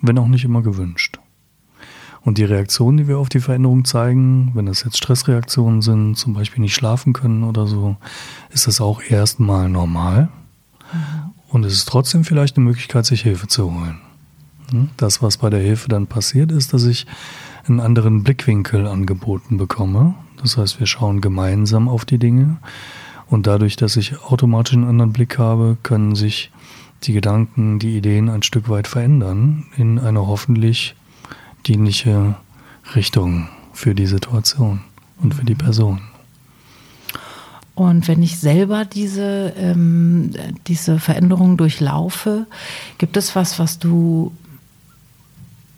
wenn 0.00 0.18
auch 0.18 0.28
nicht 0.28 0.44
immer 0.44 0.62
gewünscht. 0.62 1.19
Und 2.22 2.38
die 2.38 2.44
Reaktionen, 2.44 2.98
die 2.98 3.08
wir 3.08 3.18
auf 3.18 3.28
die 3.30 3.40
Veränderung 3.40 3.84
zeigen, 3.84 4.50
wenn 4.54 4.66
das 4.66 4.84
jetzt 4.84 4.98
Stressreaktionen 4.98 5.80
sind, 5.80 6.16
zum 6.16 6.34
Beispiel 6.34 6.60
nicht 6.60 6.74
schlafen 6.74 7.12
können 7.12 7.44
oder 7.44 7.66
so, 7.66 7.96
ist 8.50 8.66
das 8.66 8.80
auch 8.80 9.02
erstmal 9.02 9.68
normal. 9.68 10.28
Mhm. 10.92 11.30
Und 11.48 11.64
es 11.64 11.72
ist 11.72 11.88
trotzdem 11.88 12.24
vielleicht 12.24 12.56
eine 12.56 12.64
Möglichkeit, 12.66 13.06
sich 13.06 13.22
Hilfe 13.22 13.48
zu 13.48 13.72
holen. 13.72 13.98
Hm? 14.70 14.90
Das, 14.96 15.22
was 15.22 15.36
bei 15.36 15.50
der 15.50 15.60
Hilfe 15.60 15.88
dann 15.88 16.06
passiert, 16.06 16.52
ist, 16.52 16.72
dass 16.72 16.84
ich 16.84 17.06
einen 17.66 17.80
anderen 17.80 18.22
Blickwinkel 18.22 18.86
angeboten 18.86 19.56
bekomme. 19.56 20.14
Das 20.42 20.56
heißt, 20.56 20.80
wir 20.80 20.86
schauen 20.86 21.20
gemeinsam 21.20 21.88
auf 21.88 22.04
die 22.04 22.18
Dinge 22.18 22.58
Und 23.28 23.46
dadurch, 23.46 23.76
dass 23.76 23.96
ich 23.96 24.20
automatisch 24.22 24.74
einen 24.74 24.88
anderen 24.88 25.12
Blick 25.12 25.38
habe, 25.38 25.76
können 25.82 26.14
sich 26.14 26.50
die 27.02 27.12
Gedanken, 27.12 27.78
die 27.78 27.96
Ideen 27.96 28.28
ein 28.28 28.42
Stück 28.42 28.68
weit 28.68 28.86
verändern 28.86 29.66
in 29.76 29.98
eine 29.98 30.26
hoffentlich 30.26 30.94
dienliche 31.66 32.36
Richtung 32.94 33.48
für 33.72 33.94
die 33.94 34.06
Situation 34.06 34.80
und 35.22 35.34
für 35.34 35.44
die 35.44 35.54
Person. 35.54 36.00
Und 37.74 38.08
wenn 38.08 38.22
ich 38.22 38.38
selber 38.38 38.84
diese, 38.84 39.54
ähm, 39.56 40.32
diese 40.66 40.98
Veränderung 40.98 41.56
durchlaufe, 41.56 42.46
gibt 42.98 43.16
es 43.16 43.34
was, 43.34 43.58
was 43.58 43.78
du 43.78 44.32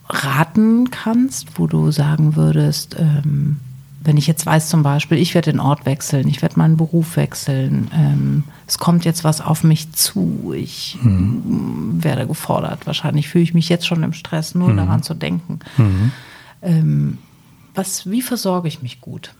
raten 0.09 0.91
kannst, 0.91 1.59
wo 1.59 1.67
du 1.67 1.91
sagen 1.91 2.35
würdest, 2.35 2.97
ähm, 2.99 3.61
wenn 4.05 4.17
ich 4.17 4.27
jetzt 4.27 4.47
weiß 4.47 4.69
zum 4.69 4.83
Beispiel, 4.83 5.19
ich 5.19 5.35
werde 5.35 5.53
den 5.53 5.61
Ort 5.61 5.87
wechseln, 5.87 6.27
ich 6.29 6.43
werde 6.43 6.59
meinen 6.59 6.77
Beruf 6.77 7.17
wechseln, 7.17 7.91
ähm, 7.95 8.45
es 8.67 8.79
kommt 8.79 9.05
jetzt 9.05 9.25
was 9.25 9.41
auf 9.41 9.65
mich 9.65 9.93
zu, 9.93 10.53
ich 10.57 10.99
mhm. 11.03 12.03
werde 12.03 12.27
gefordert. 12.27 12.87
Wahrscheinlich 12.87 13.29
fühle 13.29 13.45
ich 13.45 13.55
mich 13.55 13.69
jetzt 13.69 13.87
schon 13.87 14.03
im 14.03 14.13
Stress, 14.13 14.55
nur 14.55 14.71
mhm. 14.71 14.77
daran 14.77 15.03
zu 15.03 15.15
denken. 15.15 15.61
Mhm. 15.77 16.13
Ähm, 16.63 17.19
was, 17.75 18.11
wie 18.11 18.23
versorge 18.23 18.69
ich 18.69 18.83
mich 18.83 19.01
gut? 19.01 19.35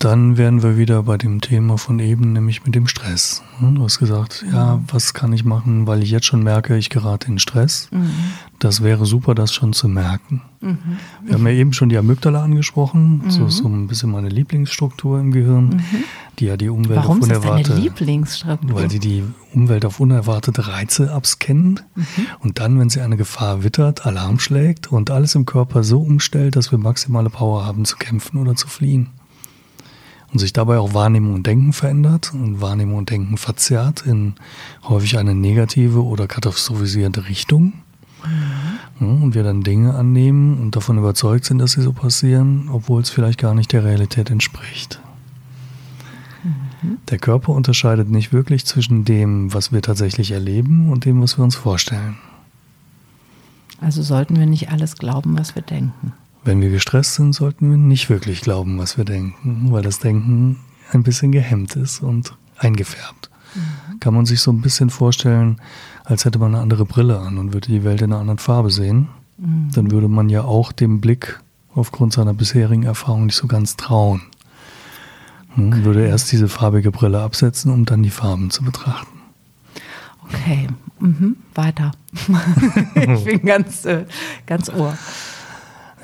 Dann 0.00 0.38
wären 0.38 0.62
wir 0.62 0.78
wieder 0.78 1.02
bei 1.02 1.18
dem 1.18 1.42
Thema 1.42 1.76
von 1.76 1.98
eben, 1.98 2.32
nämlich 2.32 2.64
mit 2.64 2.74
dem 2.74 2.86
Stress. 2.86 3.42
Hm, 3.58 3.74
du 3.74 3.82
hast 3.82 3.98
gesagt, 3.98 4.46
ja, 4.50 4.76
mhm. 4.76 4.84
was 4.90 5.12
kann 5.12 5.30
ich 5.34 5.44
machen, 5.44 5.86
weil 5.86 6.02
ich 6.02 6.10
jetzt 6.10 6.24
schon 6.24 6.42
merke, 6.42 6.78
ich 6.78 6.88
gerate 6.88 7.28
in 7.28 7.38
Stress. 7.38 7.88
Mhm. 7.90 8.10
Das 8.58 8.82
wäre 8.82 9.04
super, 9.04 9.34
das 9.34 9.52
schon 9.52 9.74
zu 9.74 9.88
merken. 9.88 10.40
Mhm. 10.62 10.78
Wir 11.22 11.34
haben 11.34 11.46
ja 11.46 11.52
eben 11.52 11.74
schon 11.74 11.90
die 11.90 11.98
Amygdala 11.98 12.42
angesprochen. 12.42 13.20
Mhm. 13.24 13.30
So 13.30 13.48
so 13.48 13.68
ein 13.68 13.88
bisschen 13.88 14.10
meine 14.10 14.30
Lieblingsstruktur 14.30 15.20
im 15.20 15.32
Gehirn, 15.32 15.66
mhm. 15.66 16.04
die 16.38 16.46
ja 16.46 16.56
die 16.56 16.70
Umwelt 16.70 17.00
Warum 17.00 17.18
auf 17.18 17.24
unerwartete. 17.24 17.60
Ist 17.60 17.68
das 17.68 17.74
deine 17.76 17.82
Lieblingsstruktur? 17.82 18.74
Weil 18.74 18.90
sie 18.90 19.00
die 19.00 19.22
Umwelt 19.52 19.84
auf 19.84 20.00
unerwartete 20.00 20.66
Reize 20.66 21.12
abscannen 21.12 21.78
mhm. 21.94 22.04
und 22.38 22.58
dann, 22.58 22.78
wenn 22.78 22.88
sie 22.88 23.02
eine 23.02 23.18
Gefahr 23.18 23.64
wittert, 23.64 24.06
Alarm 24.06 24.38
schlägt 24.38 24.90
und 24.90 25.10
alles 25.10 25.34
im 25.34 25.44
Körper 25.44 25.84
so 25.84 26.00
umstellt, 26.00 26.56
dass 26.56 26.72
wir 26.72 26.78
maximale 26.78 27.28
Power 27.28 27.66
haben 27.66 27.84
zu 27.84 27.98
kämpfen 27.98 28.38
oder 28.38 28.56
zu 28.56 28.66
fliehen 28.66 29.10
und 30.32 30.38
sich 30.38 30.52
dabei 30.52 30.78
auch 30.78 30.94
Wahrnehmung 30.94 31.34
und 31.34 31.46
Denken 31.46 31.72
verändert 31.72 32.32
und 32.32 32.60
Wahrnehmung 32.60 32.98
und 32.98 33.10
Denken 33.10 33.36
verzerrt 33.36 34.04
in 34.06 34.34
häufig 34.84 35.18
eine 35.18 35.34
negative 35.34 36.04
oder 36.04 36.26
katastrophisierte 36.26 37.28
Richtung. 37.28 37.72
Mhm. 39.00 39.22
und 39.22 39.34
wir 39.34 39.42
dann 39.42 39.62
Dinge 39.62 39.94
annehmen 39.94 40.58
und 40.58 40.76
davon 40.76 40.98
überzeugt 40.98 41.46
sind, 41.46 41.58
dass 41.58 41.72
sie 41.72 41.82
so 41.82 41.92
passieren, 41.92 42.68
obwohl 42.70 43.00
es 43.00 43.10
vielleicht 43.10 43.38
gar 43.38 43.54
nicht 43.54 43.72
der 43.72 43.84
Realität 43.84 44.30
entspricht. 44.30 45.00
Mhm. 46.82 46.98
Der 47.08 47.18
Körper 47.18 47.52
unterscheidet 47.52 48.10
nicht 48.10 48.32
wirklich 48.32 48.66
zwischen 48.66 49.04
dem, 49.04 49.52
was 49.52 49.72
wir 49.72 49.82
tatsächlich 49.82 50.32
erleben 50.32 50.90
und 50.90 51.04
dem, 51.04 51.22
was 51.22 51.38
wir 51.38 51.44
uns 51.44 51.56
vorstellen. 51.56 52.18
Also 53.80 54.02
sollten 54.02 54.38
wir 54.38 54.46
nicht 54.46 54.70
alles 54.70 54.96
glauben, 54.96 55.38
was 55.38 55.54
wir 55.54 55.62
denken. 55.62 56.12
Wenn 56.44 56.60
wir 56.60 56.70
gestresst 56.70 57.14
sind, 57.14 57.34
sollten 57.34 57.70
wir 57.70 57.76
nicht 57.76 58.08
wirklich 58.08 58.40
glauben, 58.40 58.78
was 58.78 58.96
wir 58.96 59.04
denken, 59.04 59.68
weil 59.70 59.82
das 59.82 59.98
Denken 59.98 60.58
ein 60.92 61.02
bisschen 61.02 61.32
gehemmt 61.32 61.76
ist 61.76 62.00
und 62.02 62.36
eingefärbt. 62.56 63.30
Mhm. 63.54 64.00
Kann 64.00 64.14
man 64.14 64.26
sich 64.26 64.40
so 64.40 64.50
ein 64.50 64.60
bisschen 64.60 64.90
vorstellen, 64.90 65.60
als 66.04 66.24
hätte 66.24 66.38
man 66.38 66.54
eine 66.54 66.62
andere 66.62 66.84
Brille 66.86 67.18
an 67.18 67.38
und 67.38 67.52
würde 67.52 67.68
die 67.68 67.84
Welt 67.84 68.00
in 68.00 68.12
einer 68.12 68.20
anderen 68.20 68.38
Farbe 68.38 68.70
sehen. 68.70 69.08
Mhm. 69.36 69.70
Dann 69.74 69.90
würde 69.90 70.08
man 70.08 70.28
ja 70.28 70.42
auch 70.42 70.72
dem 70.72 71.00
Blick 71.00 71.40
aufgrund 71.74 72.12
seiner 72.12 72.34
bisherigen 72.34 72.84
Erfahrung 72.84 73.26
nicht 73.26 73.36
so 73.36 73.46
ganz 73.46 73.76
trauen. 73.76 74.22
Hm, 75.54 75.72
okay. 75.72 75.84
Würde 75.84 76.06
erst 76.06 76.32
diese 76.32 76.48
farbige 76.48 76.90
Brille 76.90 77.20
absetzen, 77.20 77.72
um 77.72 77.84
dann 77.84 78.02
die 78.02 78.10
Farben 78.10 78.50
zu 78.50 78.64
betrachten. 78.64 79.20
Okay, 80.24 80.68
mhm. 81.00 81.36
weiter. 81.54 81.92
ich 82.94 83.24
bin 83.24 83.44
ganz, 83.44 83.84
äh, 83.84 84.06
ganz 84.46 84.68
ohr. 84.70 84.96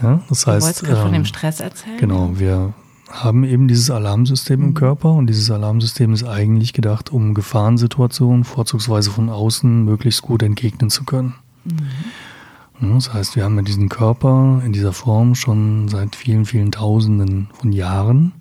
Ja, 0.03 0.21
das 0.29 0.43
du 0.43 0.51
heißt, 0.53 0.83
ähm, 0.83 0.97
von 0.97 1.13
dem 1.13 1.15
ähm, 1.15 1.25
Stress 1.25 1.61
erzählen? 1.61 1.99
Genau, 1.99 2.31
wir 2.35 2.75
haben 3.11 3.45
eben 3.45 3.69
dieses 3.69 3.91
Alarmsystem 3.91 4.61
mhm. 4.61 4.67
im 4.67 4.75
Körper 4.75 5.13
und 5.13 5.27
dieses 5.29 5.51
Alarmsystem 5.51 6.13
ist 6.13 6.25
eigentlich 6.25 6.73
gedacht, 6.73 7.13
um 7.13 7.35
Gefahrensituationen 7.35 8.45
vorzugsweise 8.45 9.11
von 9.11 9.31
außen 9.31 9.85
möglichst 9.85 10.23
gut 10.23 10.43
entgegnen 10.43 10.91
zu 10.91 11.05
können. 11.05 11.35
Mhm. 11.65 12.95
Das 12.95 13.15
heißt, 13.15 13.37
wir 13.37 13.45
haben 13.45 13.57
ja 13.57 13.63
diesen 13.63 13.89
Körper 13.89 14.61
in 14.65 14.73
dieser 14.73 14.93
Form 14.93 15.35
schon 15.35 15.89
seit 15.89 16.15
vielen, 16.15 16.45
vielen 16.45 16.73
Tausenden 16.73 17.49
von 17.55 17.73
Jahren 17.73 18.19
mhm. 18.19 18.33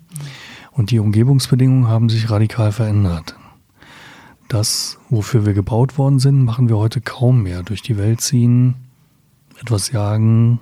und 0.72 0.90
die 0.90 0.98
Umgebungsbedingungen 0.98 1.88
haben 1.88 2.08
sich 2.08 2.30
radikal 2.30 2.72
verändert. 2.72 3.36
Das, 4.48 4.98
wofür 5.10 5.44
wir 5.44 5.54
gebaut 5.54 5.98
worden 5.98 6.18
sind, 6.18 6.44
machen 6.44 6.68
wir 6.68 6.76
heute 6.76 7.00
kaum 7.00 7.42
mehr. 7.42 7.62
Durch 7.62 7.82
die 7.82 7.98
Welt 7.98 8.20
ziehen, 8.20 8.74
etwas 9.60 9.90
jagen, 9.90 10.60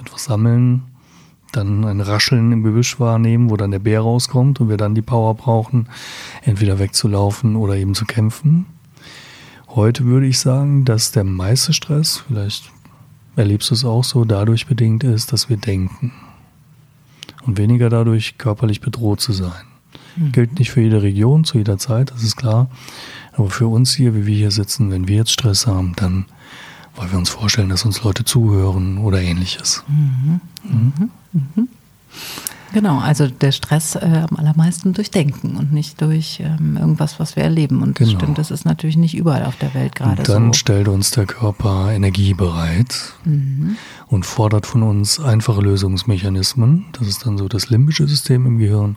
etwas 0.00 0.24
sammeln, 0.24 0.82
dann 1.52 1.84
ein 1.84 2.00
Rascheln 2.00 2.52
im 2.52 2.62
Gebüsch 2.62 2.98
wahrnehmen, 2.98 3.50
wo 3.50 3.56
dann 3.56 3.70
der 3.70 3.78
Bär 3.78 4.00
rauskommt 4.00 4.60
und 4.60 4.68
wir 4.68 4.76
dann 4.76 4.94
die 4.94 5.02
Power 5.02 5.34
brauchen, 5.34 5.88
entweder 6.42 6.78
wegzulaufen 6.78 7.56
oder 7.56 7.76
eben 7.76 7.94
zu 7.94 8.04
kämpfen. 8.04 8.66
Heute 9.68 10.04
würde 10.04 10.26
ich 10.26 10.38
sagen, 10.38 10.84
dass 10.84 11.12
der 11.12 11.24
meiste 11.24 11.72
Stress, 11.72 12.24
vielleicht 12.26 12.70
erlebst 13.36 13.70
du 13.70 13.74
es 13.74 13.84
auch 13.84 14.04
so, 14.04 14.24
dadurch 14.24 14.66
bedingt 14.66 15.04
ist, 15.04 15.32
dass 15.32 15.48
wir 15.48 15.56
denken 15.56 16.12
und 17.46 17.58
weniger 17.58 17.90
dadurch 17.90 18.38
körperlich 18.38 18.80
bedroht 18.80 19.20
zu 19.20 19.32
sein. 19.32 19.64
Mhm. 20.16 20.32
Gilt 20.32 20.58
nicht 20.58 20.70
für 20.70 20.80
jede 20.80 21.02
Region 21.02 21.44
zu 21.44 21.58
jeder 21.58 21.78
Zeit, 21.78 22.10
das 22.10 22.22
ist 22.22 22.36
klar. 22.36 22.68
Aber 23.32 23.50
für 23.50 23.66
uns 23.66 23.94
hier, 23.94 24.14
wie 24.14 24.26
wir 24.26 24.36
hier 24.36 24.50
sitzen, 24.50 24.90
wenn 24.90 25.08
wir 25.08 25.16
jetzt 25.16 25.32
Stress 25.32 25.66
haben, 25.66 25.94
dann 25.96 26.26
weil 26.96 27.10
wir 27.10 27.18
uns 27.18 27.30
vorstellen, 27.30 27.68
dass 27.68 27.84
uns 27.84 28.02
Leute 28.02 28.24
zuhören 28.24 28.98
oder 28.98 29.20
ähnliches. 29.20 29.84
Mhm. 29.88 30.40
Mhm. 30.62 31.10
Mhm. 31.32 31.68
Genau, 32.74 32.98
also 32.98 33.28
der 33.28 33.52
Stress 33.52 33.94
äh, 33.94 34.26
am 34.28 34.36
allermeisten 34.36 34.94
durch 34.94 35.12
Denken 35.12 35.56
und 35.56 35.72
nicht 35.72 36.00
durch 36.00 36.40
ähm, 36.40 36.76
irgendwas, 36.76 37.20
was 37.20 37.36
wir 37.36 37.44
erleben. 37.44 37.82
Und 37.82 38.00
das 38.00 38.08
genau. 38.08 38.20
stimmt, 38.20 38.38
das 38.38 38.50
ist 38.50 38.64
natürlich 38.64 38.96
nicht 38.96 39.16
überall 39.16 39.44
auf 39.44 39.54
der 39.56 39.74
Welt 39.74 39.94
gerade 39.94 40.24
so. 40.24 40.32
Dann 40.32 40.54
stellt 40.54 40.88
uns 40.88 41.12
der 41.12 41.26
Körper 41.26 41.92
Energie 41.92 42.34
bereit 42.34 43.14
mhm. 43.24 43.76
und 44.08 44.26
fordert 44.26 44.66
von 44.66 44.82
uns 44.82 45.20
einfache 45.20 45.60
Lösungsmechanismen. 45.60 46.86
Das 46.98 47.06
ist 47.06 47.24
dann 47.24 47.38
so 47.38 47.46
das 47.46 47.70
limbische 47.70 48.08
System 48.08 48.44
im 48.44 48.58
Gehirn. 48.58 48.96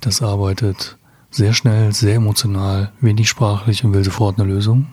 Das 0.00 0.22
arbeitet 0.22 0.96
sehr 1.30 1.52
schnell, 1.52 1.92
sehr 1.92 2.14
emotional, 2.14 2.90
wenig 3.02 3.28
sprachlich 3.28 3.84
und 3.84 3.92
will 3.92 4.04
sofort 4.04 4.38
eine 4.38 4.50
Lösung. 4.50 4.86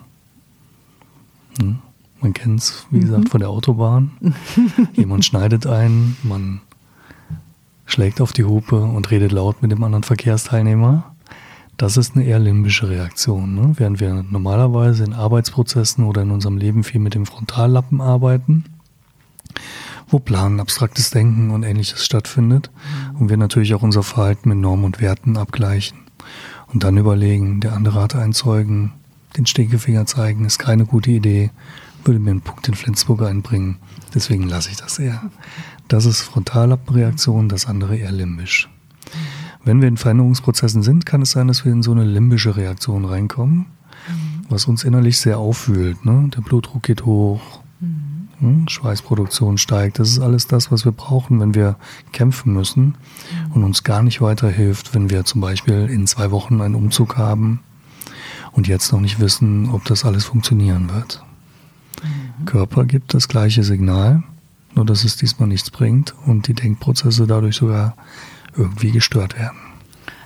Mhm. 1.62 1.80
Man 2.22 2.34
kennt 2.34 2.60
es, 2.60 2.86
wie 2.92 2.98
mhm. 2.98 3.02
gesagt, 3.02 3.30
von 3.30 3.40
der 3.40 3.50
Autobahn. 3.50 4.12
Jemand 4.94 5.26
schneidet 5.26 5.66
ein, 5.66 6.16
man 6.24 6.62
schlägt 7.86 8.22
auf 8.22 8.32
die 8.32 8.44
Hupe 8.44 8.82
und 8.82 9.12
redet 9.12 9.32
laut 9.32 9.62
mit 9.62 9.72
dem 9.72 9.84
anderen 9.84 10.04
Verkehrsteilnehmer. 10.04 11.16
Das 11.78 11.98
ist 11.98 12.16
eine 12.16 12.26
eher 12.26 12.40
limbische 12.40 12.90
Reaktion. 12.90 13.56
Ne? 13.56 13.74
Während 13.78 14.00
wir 14.00 14.24
normalerweise 14.30 15.04
in 15.04 15.14
Arbeitsprozessen 15.14 16.06
oder 16.06 16.22
in 16.22 16.32
unserem 16.32 16.58
Leben 16.58 16.84
viel 16.84 17.02
mit 17.02 17.16
dem 17.16 17.26
Frontallappen 17.26 18.02
arbeiten, 18.02 18.66
wo 20.08 20.20
Planen, 20.20 20.60
abstraktes 20.60 21.10
Denken 21.10 21.50
und 21.50 21.64
ähnliches 21.64 22.06
stattfindet 22.06 22.70
und 23.18 23.30
wir 23.30 23.38
natürlich 23.38 23.74
auch 23.74 23.82
unser 23.82 24.04
Verhalten 24.04 24.50
mit 24.50 24.60
Normen 24.60 24.86
und 24.86 25.02
Werten 25.02 25.38
abgleichen 25.38 25.98
und 26.68 26.84
dann 26.84 26.98
überlegen, 26.98 27.62
der 27.62 27.74
andere 27.74 28.02
hat 28.02 28.16
einen 28.16 28.34
Zeugen, 28.34 28.94
den 29.38 29.46
Stinkefinger 29.46 30.06
zeigen, 30.06 30.46
ist 30.46 30.60
keine 30.60 30.86
gute 30.86 31.12
Idee, 31.12 31.50
würde 32.06 32.20
mir 32.20 32.32
einen 32.32 32.42
Punkt 32.42 32.68
in 32.68 32.74
Flensburg 32.74 33.22
einbringen. 33.24 33.78
Deswegen 34.14 34.48
lasse 34.48 34.70
ich 34.70 34.78
das 34.78 35.00
eher. 35.00 35.22
Das 35.88 36.06
ist 36.06 36.22
Frontallappenreaktion, 36.22 37.50
das 37.50 37.66
andere 37.66 37.98
eher 37.98 38.12
limbisch. 38.12 38.70
Wenn 39.64 39.82
wir 39.82 39.88
in 39.88 39.98
Veränderungsprozessen 39.98 40.84
sind, 40.84 41.06
kann 41.06 41.22
es 41.22 41.32
sein, 41.32 41.48
dass 41.48 41.66
wir 41.66 41.72
in 41.72 41.84
so 41.84 41.92
eine 41.92 42.04
limbische 42.04 42.56
Reaktion 42.56 43.06
reinkommen, 43.06 43.68
was 44.50 44.66
uns 44.66 44.84
innerlich 44.84 45.20
sehr 45.20 45.38
auffühlt. 45.38 46.04
Ne? 46.06 46.30
Der 46.36 46.42
Blutdruck 46.42 46.84
geht 46.84 47.06
hoch, 47.06 47.62
hm? 48.42 48.68
Schweißproduktion 48.68 49.58
steigt. 49.60 50.00
Das 50.00 50.10
ist 50.10 50.20
alles 50.20 50.48
das, 50.48 50.72
was 50.72 50.84
wir 50.84 50.92
brauchen, 50.92 51.40
wenn 51.40 51.54
wir 51.54 51.76
kämpfen 52.12 52.54
müssen 52.54 52.96
und 53.54 53.64
uns 53.64 53.84
gar 53.84 54.02
nicht 54.02 54.20
weiterhilft, 54.20 54.96
wenn 54.96 55.10
wir 55.10 55.26
zum 55.26 55.42
Beispiel 55.42 55.88
in 55.90 56.08
zwei 56.08 56.32
Wochen 56.32 56.60
einen 56.60 56.76
Umzug 56.76 57.18
haben 57.18 57.60
und 58.52 58.68
jetzt 58.68 58.92
noch 58.92 59.00
nicht 59.00 59.20
wissen, 59.20 59.70
ob 59.70 59.86
das 59.86 60.06
alles 60.06 60.26
funktionieren 60.26 60.90
wird. 60.92 61.24
Körper 62.46 62.86
gibt 62.86 63.14
das 63.14 63.28
gleiche 63.28 63.64
Signal, 63.64 64.24
nur 64.76 64.86
dass 64.86 65.04
es 65.04 65.18
diesmal 65.18 65.48
nichts 65.48 65.70
bringt 65.70 66.14
und 66.26 66.48
die 66.48 66.54
Denkprozesse 66.54 67.28
dadurch 67.28 67.58
sogar 67.58 67.96
irgendwie 68.56 68.92
gestört 68.92 69.38
werden. 69.38 69.58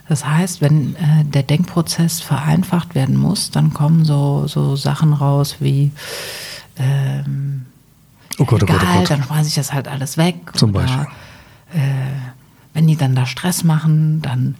Das 0.07 0.25
heißt, 0.25 0.61
wenn 0.61 0.95
äh, 0.95 1.25
der 1.25 1.43
Denkprozess 1.43 2.21
vereinfacht 2.21 2.93
werden 2.93 3.17
muss, 3.17 3.49
dann 3.49 3.73
kommen 3.73 4.05
so, 4.05 4.45
so 4.47 4.75
Sachen 4.75 5.13
raus 5.13 5.57
wie 5.59 5.91
ähm, 6.77 7.65
oh 8.37 8.45
Gott, 8.45 8.63
egal, 8.63 8.75
oh 8.75 8.79
Gott, 8.79 8.87
oh 8.89 8.99
Gott. 8.99 9.09
dann 9.09 9.23
schmeiße 9.23 9.49
ich 9.49 9.55
das 9.55 9.73
halt 9.73 9.87
alles 9.87 10.17
weg. 10.17 10.35
Zum 10.53 10.69
oder, 10.71 10.81
Beispiel. 10.81 11.05
Äh, 11.73 12.33
wenn 12.73 12.87
die 12.87 12.97
dann 12.97 13.15
da 13.15 13.25
Stress 13.25 13.63
machen, 13.63 14.21
dann 14.21 14.55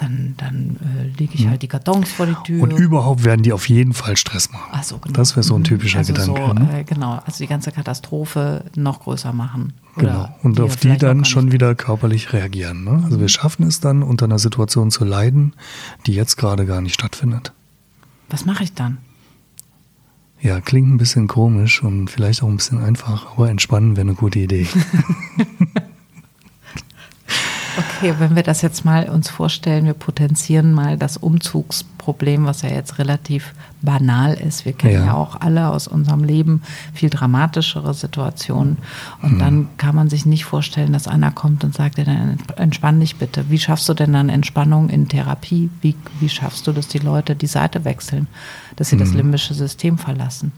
dann, 0.00 0.34
dann 0.38 0.78
äh, 0.98 1.18
lege 1.18 1.34
ich 1.34 1.46
halt 1.46 1.62
die 1.62 1.68
Kartons 1.68 2.10
vor 2.10 2.26
die 2.26 2.34
Tür. 2.44 2.62
Und 2.62 2.72
überhaupt 2.72 3.24
werden 3.24 3.42
die 3.42 3.52
auf 3.52 3.68
jeden 3.68 3.92
Fall 3.92 4.16
Stress 4.16 4.50
machen. 4.50 4.70
Ach 4.72 4.82
so, 4.82 4.98
genau. 4.98 5.14
Das 5.14 5.36
wäre 5.36 5.42
so 5.42 5.54
ein 5.54 5.64
typischer 5.64 5.98
also 5.98 6.12
Gedanke. 6.12 6.40
So, 6.40 6.52
ne? 6.54 6.80
äh, 6.80 6.84
genau, 6.84 7.20
also 7.24 7.38
die 7.38 7.46
ganze 7.46 7.70
Katastrophe 7.70 8.64
noch 8.76 9.00
größer 9.00 9.32
machen. 9.32 9.74
Genau. 9.96 10.28
Und 10.42 10.56
wir 10.56 10.64
auf 10.64 10.76
die 10.76 10.96
dann 10.96 11.24
schon 11.24 11.52
wieder 11.52 11.74
körperlich 11.74 12.32
reagieren. 12.32 12.84
Ne? 12.84 13.02
Also 13.04 13.20
wir 13.20 13.28
schaffen 13.28 13.66
es 13.66 13.80
dann, 13.80 14.02
unter 14.02 14.24
einer 14.24 14.38
Situation 14.38 14.90
zu 14.90 15.04
leiden, 15.04 15.54
die 16.06 16.12
jetzt 16.12 16.36
gerade 16.36 16.64
gar 16.64 16.80
nicht 16.80 16.94
stattfindet. 16.94 17.52
Was 18.30 18.46
mache 18.46 18.64
ich 18.64 18.72
dann? 18.72 18.98
Ja, 20.40 20.60
klingt 20.60 20.88
ein 20.88 20.96
bisschen 20.96 21.26
komisch 21.26 21.82
und 21.82 22.08
vielleicht 22.08 22.42
auch 22.42 22.48
ein 22.48 22.56
bisschen 22.56 22.82
einfach, 22.82 23.32
aber 23.32 23.50
entspannen 23.50 23.96
wäre 23.96 24.06
eine 24.06 24.14
gute 24.14 24.38
Idee. 24.38 24.66
Okay, 28.00 28.14
wenn 28.18 28.34
wir 28.34 28.42
das 28.42 28.62
jetzt 28.62 28.86
mal 28.86 29.10
uns 29.10 29.28
vorstellen, 29.28 29.84
wir 29.84 29.92
potenzieren 29.92 30.72
mal 30.72 30.96
das 30.96 31.18
Umzugsproblem, 31.18 32.46
was 32.46 32.62
ja 32.62 32.70
jetzt 32.70 32.98
relativ 32.98 33.52
banal 33.82 34.32
ist. 34.34 34.64
Wir 34.64 34.72
kennen 34.72 34.94
ja, 34.94 35.04
Ja. 35.06 35.14
auch 35.14 35.38
alle 35.40 35.68
aus 35.68 35.86
unserem 35.86 36.24
Leben 36.24 36.62
viel 36.94 37.10
dramatischere 37.10 37.92
Situationen. 37.92 38.78
Und 39.20 39.34
Mhm. 39.34 39.38
dann 39.38 39.68
kann 39.76 39.94
man 39.94 40.08
sich 40.08 40.24
nicht 40.24 40.46
vorstellen, 40.46 40.94
dass 40.94 41.08
einer 41.08 41.30
kommt 41.30 41.62
und 41.62 41.74
sagt, 41.74 41.98
ja, 41.98 42.04
dann 42.04 42.38
entspann 42.56 43.00
dich 43.00 43.16
bitte. 43.16 43.50
Wie 43.50 43.58
schaffst 43.58 43.86
du 43.86 43.92
denn 43.94 44.14
dann 44.14 44.30
Entspannung 44.30 44.88
in 44.88 45.08
Therapie? 45.08 45.68
Wie, 45.82 45.94
wie 46.20 46.28
schaffst 46.30 46.66
du, 46.66 46.72
dass 46.72 46.88
die 46.88 46.98
Leute 47.00 47.36
die 47.36 47.46
Seite 47.46 47.84
wechseln, 47.84 48.28
dass 48.76 48.88
sie 48.88 48.96
Mhm. 48.96 49.00
das 49.00 49.12
limbische 49.12 49.52
System 49.52 49.98
verlassen? 49.98 50.52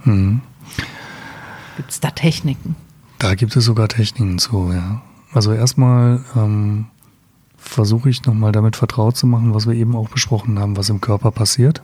Gibt 1.76 1.90
es 1.90 1.98
da 1.98 2.10
Techniken? 2.10 2.76
Da 3.18 3.34
gibt 3.34 3.56
es 3.56 3.64
sogar 3.64 3.88
Techniken 3.88 4.38
zu, 4.38 4.70
ja. 4.72 5.02
Also 5.32 5.52
erstmal 5.52 6.20
ähm, 6.36 6.86
versuche 7.62 8.10
ich 8.10 8.24
nochmal 8.24 8.52
damit 8.52 8.76
vertraut 8.76 9.16
zu 9.16 9.26
machen, 9.26 9.54
was 9.54 9.66
wir 9.66 9.74
eben 9.74 9.96
auch 9.96 10.08
besprochen 10.08 10.58
haben, 10.58 10.76
was 10.76 10.90
im 10.90 11.00
Körper 11.00 11.30
passiert. 11.30 11.82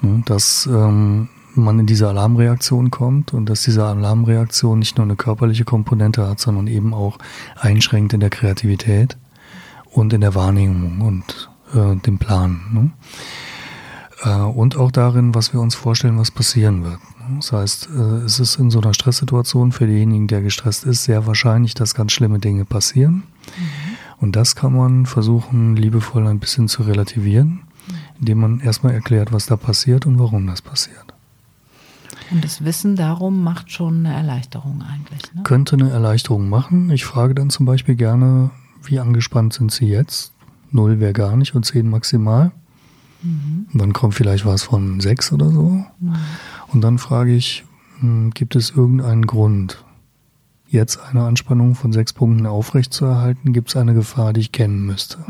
Ne, 0.00 0.22
Dass 0.26 0.66
ähm, 0.66 1.28
man 1.54 1.78
in 1.78 1.86
diese 1.86 2.08
Alarmreaktion 2.08 2.90
kommt 2.90 3.32
und 3.32 3.46
dass 3.46 3.62
diese 3.62 3.84
Alarmreaktion 3.84 4.78
nicht 4.78 4.96
nur 4.96 5.04
eine 5.04 5.16
körperliche 5.16 5.64
Komponente 5.64 6.26
hat, 6.26 6.40
sondern 6.40 6.66
eben 6.66 6.94
auch 6.94 7.18
einschränkt 7.58 8.12
in 8.12 8.20
der 8.20 8.30
Kreativität 8.30 9.16
und 9.90 10.12
in 10.12 10.20
der 10.20 10.34
Wahrnehmung 10.34 11.00
und 11.00 11.50
äh, 11.74 11.96
dem 11.96 12.18
Plan. 12.18 12.60
Ne? 12.72 12.90
Äh, 14.22 14.42
und 14.42 14.76
auch 14.76 14.90
darin, 14.90 15.34
was 15.34 15.52
wir 15.52 15.60
uns 15.60 15.74
vorstellen, 15.74 16.18
was 16.18 16.30
passieren 16.30 16.84
wird. 16.84 16.98
Das 17.36 17.52
heißt, 17.52 17.88
äh, 17.96 18.24
es 18.24 18.40
ist 18.40 18.56
in 18.56 18.70
so 18.70 18.80
einer 18.80 18.94
Stresssituation 18.94 19.72
für 19.72 19.86
denjenigen, 19.86 20.28
der 20.28 20.42
gestresst 20.42 20.84
ist, 20.84 21.04
sehr 21.04 21.26
wahrscheinlich, 21.26 21.74
dass 21.74 21.94
ganz 21.94 22.12
schlimme 22.12 22.38
Dinge 22.38 22.64
passieren. 22.64 23.24
Und 24.22 24.36
das 24.36 24.54
kann 24.54 24.74
man 24.74 25.04
versuchen, 25.04 25.74
liebevoll 25.74 26.28
ein 26.28 26.38
bisschen 26.38 26.68
zu 26.68 26.84
relativieren, 26.84 27.62
indem 28.20 28.38
man 28.38 28.60
erstmal 28.60 28.94
erklärt, 28.94 29.32
was 29.32 29.46
da 29.46 29.56
passiert 29.56 30.06
und 30.06 30.20
warum 30.20 30.46
das 30.46 30.62
passiert. 30.62 31.12
Und 32.30 32.44
das 32.44 32.64
Wissen 32.64 32.94
darum 32.94 33.42
macht 33.42 33.72
schon 33.72 34.06
eine 34.06 34.14
Erleichterung 34.14 34.82
eigentlich. 34.82 35.34
Ne? 35.34 35.42
Könnte 35.42 35.74
eine 35.74 35.90
Erleichterung 35.90 36.48
machen. 36.48 36.88
Ich 36.90 37.04
frage 37.04 37.34
dann 37.34 37.50
zum 37.50 37.66
Beispiel 37.66 37.96
gerne, 37.96 38.50
wie 38.84 39.00
angespannt 39.00 39.54
sind 39.54 39.72
Sie 39.72 39.86
jetzt? 39.86 40.32
Null 40.70 41.00
wäre 41.00 41.12
gar 41.12 41.36
nicht 41.36 41.56
und 41.56 41.66
zehn 41.66 41.90
maximal. 41.90 42.52
Und 43.72 43.78
dann 43.80 43.92
kommt 43.92 44.14
vielleicht 44.14 44.46
was 44.46 44.62
von 44.62 45.00
sechs 45.00 45.32
oder 45.32 45.50
so. 45.50 45.84
Und 46.68 46.80
dann 46.80 46.98
frage 46.98 47.34
ich, 47.34 47.64
hm, 47.98 48.30
gibt 48.30 48.54
es 48.54 48.70
irgendeinen 48.70 49.26
Grund, 49.26 49.84
jetzt 50.72 50.98
eine 50.98 51.24
Anspannung 51.24 51.74
von 51.74 51.92
sechs 51.92 52.12
Punkten 52.12 52.46
aufrechtzuerhalten? 52.46 53.52
Gibt 53.52 53.68
es 53.68 53.76
eine 53.76 53.94
Gefahr, 53.94 54.32
die 54.32 54.40
ich 54.40 54.52
kennen 54.52 54.84
müsste? 54.84 55.18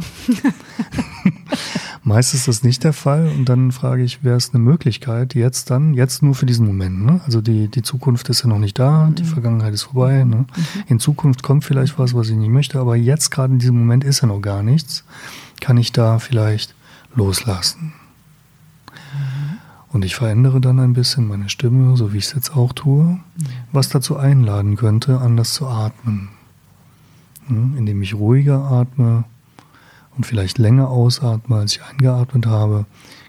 Meist 2.05 2.35
ist 2.35 2.49
das 2.49 2.65
nicht 2.65 2.83
der 2.83 2.93
Fall 2.93 3.29
und 3.29 3.49
dann 3.49 3.71
frage 3.71 4.03
ich, 4.03 4.25
wäre 4.25 4.37
es 4.37 4.53
eine 4.53 4.63
Möglichkeit, 4.63 5.35
jetzt 5.35 5.71
dann, 5.71 5.95
jetzt 5.95 6.23
nur 6.23 6.35
für 6.35 6.47
diesen 6.47 6.67
Moment. 6.67 7.05
Ne? 7.05 7.21
Also 7.27 7.41
die, 7.41 7.69
die 7.69 7.83
Zukunft 7.83 8.29
ist 8.29 8.43
ja 8.43 8.49
noch 8.49 8.59
nicht 8.59 8.79
da, 8.79 9.13
die 9.17 9.25
Vergangenheit 9.25 9.73
ist 9.73 9.83
vorbei. 9.83 10.25
Ne? 10.25 10.47
In 10.89 10.99
Zukunft 10.99 11.43
kommt 11.43 11.65
vielleicht 11.65 11.99
was, 11.99 12.15
was 12.15 12.29
ich 12.29 12.37
nicht 12.37 12.51
möchte, 12.51 12.81
aber 12.81 12.97
jetzt 12.97 13.31
gerade 13.31 13.53
in 13.53 13.59
diesem 13.61 13.79
Moment 13.79 14.03
ist 14.03 14.21
ja 14.21 14.29
noch 14.29 14.41
gar 14.41 14.63
nichts. 14.63 15.05
Kann 15.61 15.77
ich 15.77 15.93
da 15.93 16.19
vielleicht 16.19 16.75
loslassen? 17.15 17.93
Und 19.93 20.07
ich 20.07 20.15
verändere 20.15 20.61
dann 20.61 20.81
ein 20.81 20.95
bisschen 20.95 21.29
meine 21.29 21.51
Stimme, 21.51 21.97
so 21.97 22.13
wie 22.13 22.19
ich 22.19 22.25
es 22.25 22.33
jetzt 22.33 22.57
auch 22.57 22.73
tue, 22.73 23.21
was 23.73 23.91
dazu 23.91 24.17
einladen 24.17 24.77
könnte, 24.77 25.19
anders 25.19 25.53
zu 25.53 25.67
atmen. 25.67 26.31
Hm, 27.47 27.77
Indem 27.77 28.01
ich 28.01 28.15
ruhiger 28.15 28.59
atme 28.59 29.25
und 30.17 30.25
vielleicht 30.25 30.59
länger 30.59 30.89
ausatme, 30.89 31.57
als 31.57 31.77
ich 31.77 31.83
eingeatmet 31.83 32.47
habe, 32.47 32.87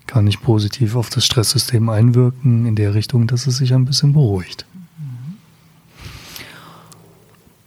kann 0.08 0.28
ich 0.28 0.42
positiv 0.42 0.96
auf 0.96 1.10
das 1.10 1.26
Stresssystem 1.26 1.90
einwirken, 1.90 2.66
in 2.66 2.76
der 2.76 2.94
Richtung, 2.94 3.28
dass 3.28 3.48
es 3.48 3.58
sich 3.58 3.74
ein 3.74 3.86
bisschen 3.86 4.14
beruhigt. 4.14 4.66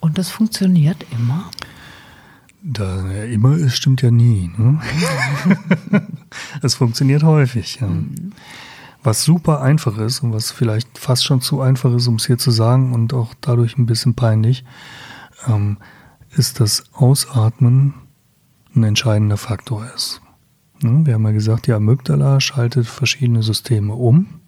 Und 0.01 0.19
das 0.19 0.31
funktioniert 0.31 1.05
immer. 1.11 1.51
Da 2.63 3.11
immer 3.25 3.57
ist, 3.57 3.77
stimmt 3.77 4.03
ja 4.03 4.11
nie. 4.11 4.51
Ne? 4.57 4.81
Es 6.63 6.75
funktioniert 6.75 7.23
häufig. 7.23 7.79
Ja. 7.81 7.89
Was 9.07 9.23
super 9.23 9.63
einfach 9.63 9.99
ist 9.99 10.25
und 10.25 10.33
was 10.33 10.51
vielleicht 10.51 10.99
fast 10.99 11.25
schon 11.25 11.41
zu 11.41 11.61
einfach 11.61 11.95
ist, 11.95 12.09
um 12.09 12.17
es 12.17 12.27
hier 12.27 12.39
zu 12.39 12.51
sagen 12.51 12.93
und 12.93 13.15
auch 13.15 13.35
dadurch 13.41 13.79
ein 13.79 13.87
bisschen 13.87 14.15
peinlich, 14.15 14.65
ähm, 15.47 15.77
ist, 16.33 16.59
dass 16.59 16.83
Ausatmen 16.93 17.95
ein 18.75 18.83
entscheidender 18.83 19.37
Faktor 19.37 19.87
ist. 19.95 20.23
Ne? 20.83 21.07
Wir 21.07 21.15
haben 21.15 21.25
ja 21.25 21.31
gesagt, 21.31 21.69
die 21.69 21.73
Amygdala 21.73 22.41
schaltet 22.41 22.89
verschiedene 22.89 23.45
Systeme 23.45 23.95
um. 23.95 24.41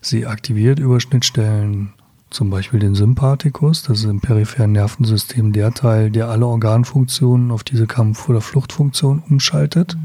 Sie 0.00 0.26
aktiviert 0.26 0.78
über 0.78 0.98
Schnittstellen 0.98 1.92
zum 2.30 2.48
Beispiel 2.48 2.80
den 2.80 2.94
Sympathikus, 2.94 3.82
das 3.82 3.98
ist 3.98 4.04
im 4.06 4.22
peripheren 4.22 4.72
Nervensystem 4.72 5.52
der 5.52 5.74
Teil, 5.74 6.10
der 6.10 6.30
alle 6.30 6.46
Organfunktionen 6.46 7.50
auf 7.50 7.62
diese 7.62 7.86
Kampf- 7.86 8.26
oder 8.30 8.40
Fluchtfunktion 8.40 9.22
umschaltet. 9.28 9.98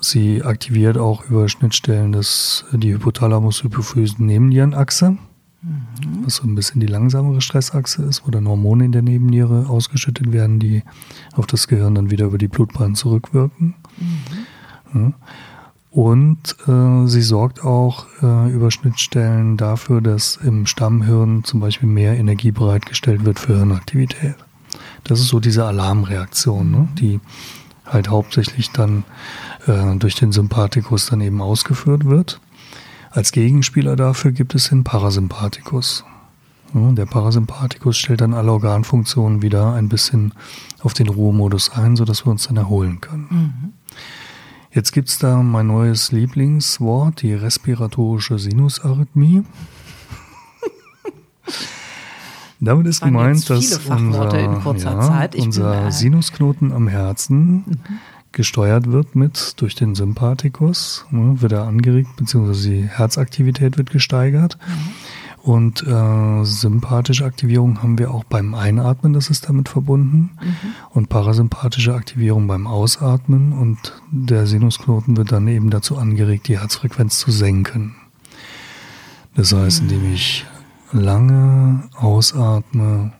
Sie 0.00 0.42
aktiviert 0.42 0.96
auch 0.96 1.26
über 1.26 1.46
Schnittstellen 1.48 2.12
das, 2.12 2.64
die 2.72 2.94
Hypothalamus-Hypophysen-Nebennierenachse, 2.94 5.18
was 6.24 6.36
so 6.36 6.44
ein 6.44 6.54
bisschen 6.54 6.80
die 6.80 6.86
langsamere 6.86 7.42
Stressachse 7.42 8.02
ist, 8.04 8.26
wo 8.26 8.30
dann 8.30 8.48
Hormone 8.48 8.86
in 8.86 8.92
der 8.92 9.02
Nebenniere 9.02 9.68
ausgeschüttet 9.68 10.32
werden, 10.32 10.58
die 10.58 10.82
auf 11.34 11.46
das 11.46 11.68
Gehirn 11.68 11.94
dann 11.94 12.10
wieder 12.10 12.24
über 12.26 12.38
die 12.38 12.48
Blutbahn 12.48 12.94
zurückwirken. 12.94 13.74
Ja. 14.94 15.12
Und 15.90 16.56
äh, 16.68 17.06
sie 17.06 17.22
sorgt 17.22 17.64
auch 17.64 18.06
äh, 18.22 18.50
über 18.50 18.70
Schnittstellen 18.70 19.56
dafür, 19.56 20.00
dass 20.00 20.36
im 20.36 20.66
Stammhirn 20.66 21.42
zum 21.42 21.58
Beispiel 21.60 21.88
mehr 21.88 22.16
Energie 22.16 22.52
bereitgestellt 22.52 23.24
wird 23.24 23.40
für 23.40 23.56
Hirnaktivität. 23.56 24.36
Das 25.04 25.18
ist 25.18 25.28
so 25.28 25.40
diese 25.40 25.64
Alarmreaktion, 25.64 26.70
ne? 26.70 26.88
die 26.98 27.20
halt 27.86 28.08
hauptsächlich 28.08 28.70
dann 28.70 29.04
äh, 29.70 29.96
durch 29.96 30.14
den 30.16 30.32
Sympathikus 30.32 31.06
dann 31.06 31.20
eben 31.20 31.40
ausgeführt 31.40 32.04
wird. 32.04 32.40
Als 33.10 33.32
Gegenspieler 33.32 33.96
dafür 33.96 34.32
gibt 34.32 34.54
es 34.54 34.68
den 34.68 34.84
Parasympathikus. 34.84 36.04
Ja, 36.74 36.92
der 36.92 37.06
Parasympathikus 37.06 37.96
stellt 37.96 38.20
dann 38.20 38.34
alle 38.34 38.52
Organfunktionen 38.52 39.42
wieder 39.42 39.74
ein 39.74 39.88
bisschen 39.88 40.34
auf 40.82 40.94
den 40.94 41.08
Ruhemodus 41.08 41.70
ein, 41.70 41.96
sodass 41.96 42.24
wir 42.24 42.30
uns 42.30 42.46
dann 42.46 42.56
erholen 42.56 43.00
können. 43.00 43.74
Jetzt 44.72 44.92
gibt's 44.92 45.18
da 45.18 45.42
mein 45.42 45.66
neues 45.66 46.12
Lieblingswort, 46.12 47.22
die 47.22 47.34
respiratorische 47.34 48.38
Sinusarrhythmie. 48.38 49.42
Damit 52.60 52.86
ist 52.86 53.02
gemeint, 53.02 53.50
dass 53.50 53.78
unser, 53.86 54.38
ja, 54.38 55.28
unser 55.36 55.86
äh, 55.86 55.90
Sinusknoten 55.90 56.72
am 56.72 56.86
Herzen 56.86 57.80
gesteuert 58.40 58.90
wird 58.90 59.16
mit 59.16 59.60
durch 59.60 59.74
den 59.74 59.94
Sympathikus, 59.94 61.04
ne, 61.10 61.42
wird 61.42 61.52
er 61.52 61.64
angeregt, 61.64 62.16
beziehungsweise 62.16 62.70
die 62.70 62.88
Herzaktivität 62.88 63.76
wird 63.76 63.90
gesteigert. 63.90 64.56
Und 65.42 65.86
äh, 65.86 66.44
sympathische 66.44 67.26
Aktivierung 67.26 67.82
haben 67.82 67.98
wir 67.98 68.10
auch 68.10 68.24
beim 68.24 68.54
Einatmen, 68.54 69.12
das 69.12 69.28
ist 69.28 69.46
damit 69.46 69.68
verbunden. 69.68 70.30
Und 70.88 71.10
parasympathische 71.10 71.92
Aktivierung 71.92 72.46
beim 72.46 72.66
Ausatmen. 72.66 73.52
Und 73.52 74.00
der 74.10 74.46
Sinusknoten 74.46 75.18
wird 75.18 75.32
dann 75.32 75.46
eben 75.46 75.68
dazu 75.68 75.98
angeregt, 75.98 76.48
die 76.48 76.58
Herzfrequenz 76.58 77.18
zu 77.18 77.30
senken. 77.30 77.94
Das 79.34 79.52
heißt, 79.52 79.80
indem 79.82 80.14
ich 80.14 80.46
lange 80.92 81.90
ausatme, 81.94 83.12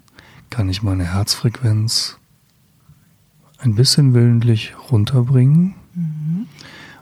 kann 0.49 0.71
ich 0.71 0.83
meine 0.83 1.05
Herzfrequenz 1.05 2.20
ein 3.63 3.75
bisschen 3.75 4.15
willentlich 4.15 4.75
runterbringen. 4.91 5.75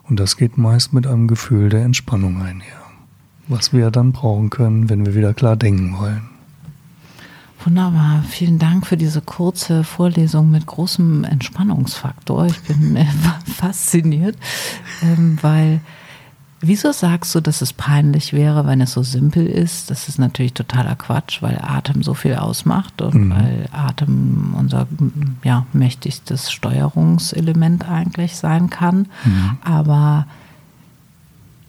Und 0.08 0.18
das 0.18 0.36
geht 0.36 0.56
meist 0.56 0.92
mit 0.92 1.06
einem 1.06 1.28
Gefühl 1.28 1.68
der 1.68 1.84
Entspannung 1.84 2.40
einher. 2.40 2.82
Was 3.46 3.72
wir 3.72 3.90
dann 3.90 4.12
brauchen 4.12 4.50
können, 4.50 4.88
wenn 4.88 5.06
wir 5.06 5.14
wieder 5.14 5.34
klar 5.34 5.56
denken 5.56 5.96
wollen. 5.98 6.28
Wunderbar, 7.64 8.22
vielen 8.28 8.58
Dank 8.58 8.86
für 8.86 8.96
diese 8.96 9.20
kurze 9.20 9.82
Vorlesung 9.84 10.50
mit 10.50 10.66
großem 10.66 11.24
Entspannungsfaktor. 11.24 12.46
Ich 12.46 12.60
bin 12.62 12.96
äh, 12.96 13.04
fasziniert, 13.46 14.36
ähm, 15.02 15.38
weil 15.42 15.80
wieso 16.60 16.92
sagst 16.92 17.34
du, 17.34 17.40
dass 17.40 17.62
es 17.62 17.72
peinlich 17.72 18.32
wäre, 18.32 18.66
wenn 18.66 18.80
es 18.80 18.92
so 18.92 19.02
simpel 19.02 19.46
ist? 19.46 19.90
Das 19.90 20.08
ist 20.08 20.18
natürlich 20.18 20.54
totaler 20.54 20.96
Quatsch, 20.96 21.42
weil 21.42 21.58
Atem 21.62 22.02
so 22.02 22.14
viel 22.14 22.34
ausmacht 22.34 23.00
und 23.00 23.14
mhm. 23.14 23.30
weil 23.30 23.68
Atem 23.72 24.54
unser 24.56 24.86
ja, 25.44 25.66
mächtigstes 25.72 26.50
Steuerungselement 26.50 27.88
eigentlich 27.88 28.36
sein 28.36 28.70
kann. 28.70 29.06
Mhm. 29.24 29.58
Aber 29.62 30.26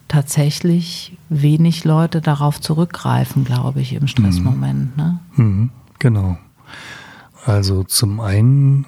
tatsächlich 0.08 1.18
wenig 1.30 1.84
Leute 1.86 2.20
darauf 2.20 2.60
zurückgreifen, 2.60 3.46
glaube 3.46 3.82
ich, 3.82 3.94
im 3.94 4.08
Stressmoment. 4.08 4.98
Ne? 4.98 5.20
Mhm. 5.36 5.70
Genau. 6.00 6.38
Also 7.46 7.84
zum 7.84 8.20
einen 8.20 8.86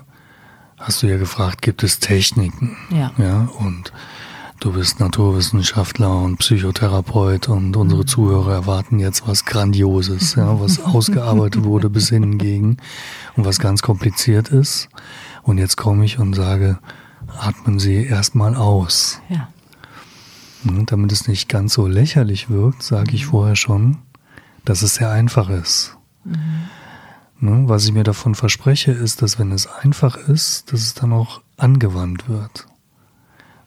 hast 0.78 1.04
du 1.04 1.08
ja 1.08 1.18
gefragt, 1.18 1.62
gibt 1.62 1.84
es 1.84 2.00
Techniken? 2.00 2.76
Ja. 2.90 3.12
Ja, 3.18 3.50
und 3.60 3.94
du 4.62 4.72
bist 4.72 5.00
Naturwissenschaftler 5.00 6.22
und 6.22 6.38
Psychotherapeut 6.38 7.50
und 7.50 7.76
unsere 7.76 8.04
mhm. 8.04 8.08
Zuhörer 8.08 8.54
erwarten 8.54 9.00
jetzt 9.00 9.28
was 9.28 9.44
Grandioses, 9.44 10.36
ja, 10.36 10.60
was 10.62 10.80
ausgearbeitet 10.80 11.64
wurde 11.64 11.90
bis 11.90 12.10
hingegen 12.10 12.78
und 13.36 13.46
was 13.46 13.60
ganz 13.60 13.82
kompliziert 13.82 14.50
ist. 14.50 14.88
Und 15.44 15.58
jetzt 15.58 15.78
komme 15.78 16.06
ich 16.06 16.20
und 16.20 16.36
sage, 16.36 16.80
atmen 17.40 17.80
Sie 17.80 18.06
erstmal 18.06 18.56
aus. 18.56 19.20
Ja. 19.30 19.50
Und 20.64 20.92
damit 20.92 21.12
es 21.12 21.28
nicht 21.28 21.50
ganz 21.50 21.74
so 21.74 21.88
lächerlich 21.88 22.50
wirkt, 22.50 22.84
sage 22.84 23.16
ich 23.16 23.26
mhm. 23.26 23.30
vorher 23.30 23.56
schon, 23.56 23.98
dass 24.64 24.84
es 24.84 24.96
sehr 24.96 25.10
einfach 25.10 25.50
ist. 25.50 25.98
Mhm. 26.24 26.38
Ne, 27.40 27.64
was 27.66 27.86
ich 27.86 27.94
mir 27.94 28.04
davon 28.04 28.36
verspreche, 28.36 28.92
ist, 28.92 29.24
dass 29.24 29.40
wenn 29.40 29.52
es 29.52 29.66
einfach 29.66 30.16
ist, 30.16 30.72
dass 30.72 30.82
es 30.82 30.94
dann 30.94 31.12
auch 31.12 31.42
angewandt 31.58 32.30
wird. 32.30 32.68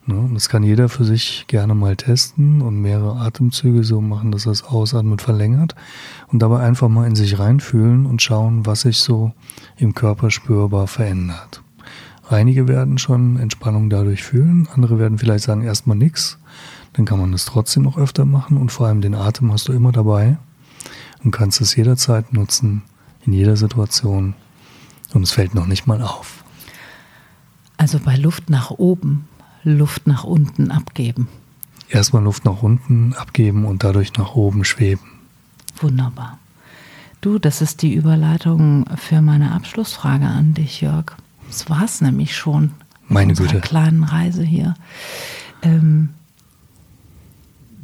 Ne, 0.07 0.29
das 0.35 0.49
kann 0.49 0.61
jeder 0.61 0.87
für 0.87 1.03
sich 1.03 1.45
gerne 1.47 1.73
mal 1.73 1.95
testen 1.95 2.61
und 2.61 2.79
mehrere 2.79 3.15
Atemzüge 3.15 3.83
so 3.83 4.01
machen, 4.01 4.31
dass 4.31 4.43
das 4.43 4.63
Ausatmen 4.63 5.17
verlängert 5.17 5.73
und 6.27 6.43
dabei 6.43 6.59
einfach 6.59 6.89
mal 6.89 7.07
in 7.07 7.15
sich 7.15 7.39
reinfühlen 7.39 8.05
und 8.05 8.21
schauen, 8.21 8.67
was 8.67 8.81
sich 8.81 8.99
so 8.99 9.31
im 9.77 9.95
Körper 9.95 10.29
spürbar 10.29 10.85
verändert. 10.85 11.63
Einige 12.29 12.67
werden 12.67 12.99
schon 12.99 13.39
Entspannung 13.39 13.89
dadurch 13.89 14.23
fühlen, 14.23 14.67
andere 14.73 14.99
werden 14.99 15.17
vielleicht 15.17 15.45
sagen 15.45 15.63
erstmal 15.63 15.97
nichts, 15.97 16.37
dann 16.93 17.05
kann 17.05 17.19
man 17.19 17.31
das 17.31 17.45
trotzdem 17.45 17.81
noch 17.81 17.97
öfter 17.97 18.25
machen 18.25 18.57
und 18.57 18.71
vor 18.71 18.85
allem 18.85 19.01
den 19.01 19.15
Atem 19.15 19.51
hast 19.51 19.67
du 19.69 19.73
immer 19.73 19.91
dabei 19.91 20.37
und 21.23 21.31
kannst 21.31 21.61
es 21.61 21.75
jederzeit 21.75 22.31
nutzen, 22.31 22.83
in 23.25 23.33
jeder 23.33 23.57
Situation 23.57 24.35
und 25.15 25.23
es 25.23 25.31
fällt 25.31 25.55
noch 25.55 25.65
nicht 25.65 25.87
mal 25.87 26.03
auf. 26.03 26.43
Also 27.77 27.99
bei 27.99 28.15
Luft 28.15 28.49
nach 28.51 28.71
oben, 28.71 29.27
Luft 29.65 30.07
nach 30.07 30.23
unten 30.23 30.71
abgeben. 30.71 31.27
Erstmal 31.89 32.23
Luft 32.23 32.45
nach 32.45 32.63
unten 32.63 33.13
abgeben 33.13 33.65
und 33.65 33.83
dadurch 33.83 34.13
nach 34.17 34.35
oben 34.35 34.63
schweben. 34.63 35.05
Wunderbar. 35.81 36.37
Du, 37.21 37.39
das 37.39 37.61
ist 37.61 37.81
die 37.81 37.93
Überleitung 37.93 38.85
für 38.95 39.21
meine 39.21 39.51
Abschlussfrage 39.51 40.27
an 40.27 40.53
dich, 40.53 40.81
Jörg. 40.81 41.15
Das 41.47 41.69
war 41.69 41.83
es 41.83 42.01
nämlich 42.01 42.35
schon. 42.35 42.71
Meine 43.07 43.33
Güte. 43.33 43.59
kleinen 43.59 44.03
Reise 44.03 44.43
hier. 44.43 44.75
Ähm, 45.61 46.09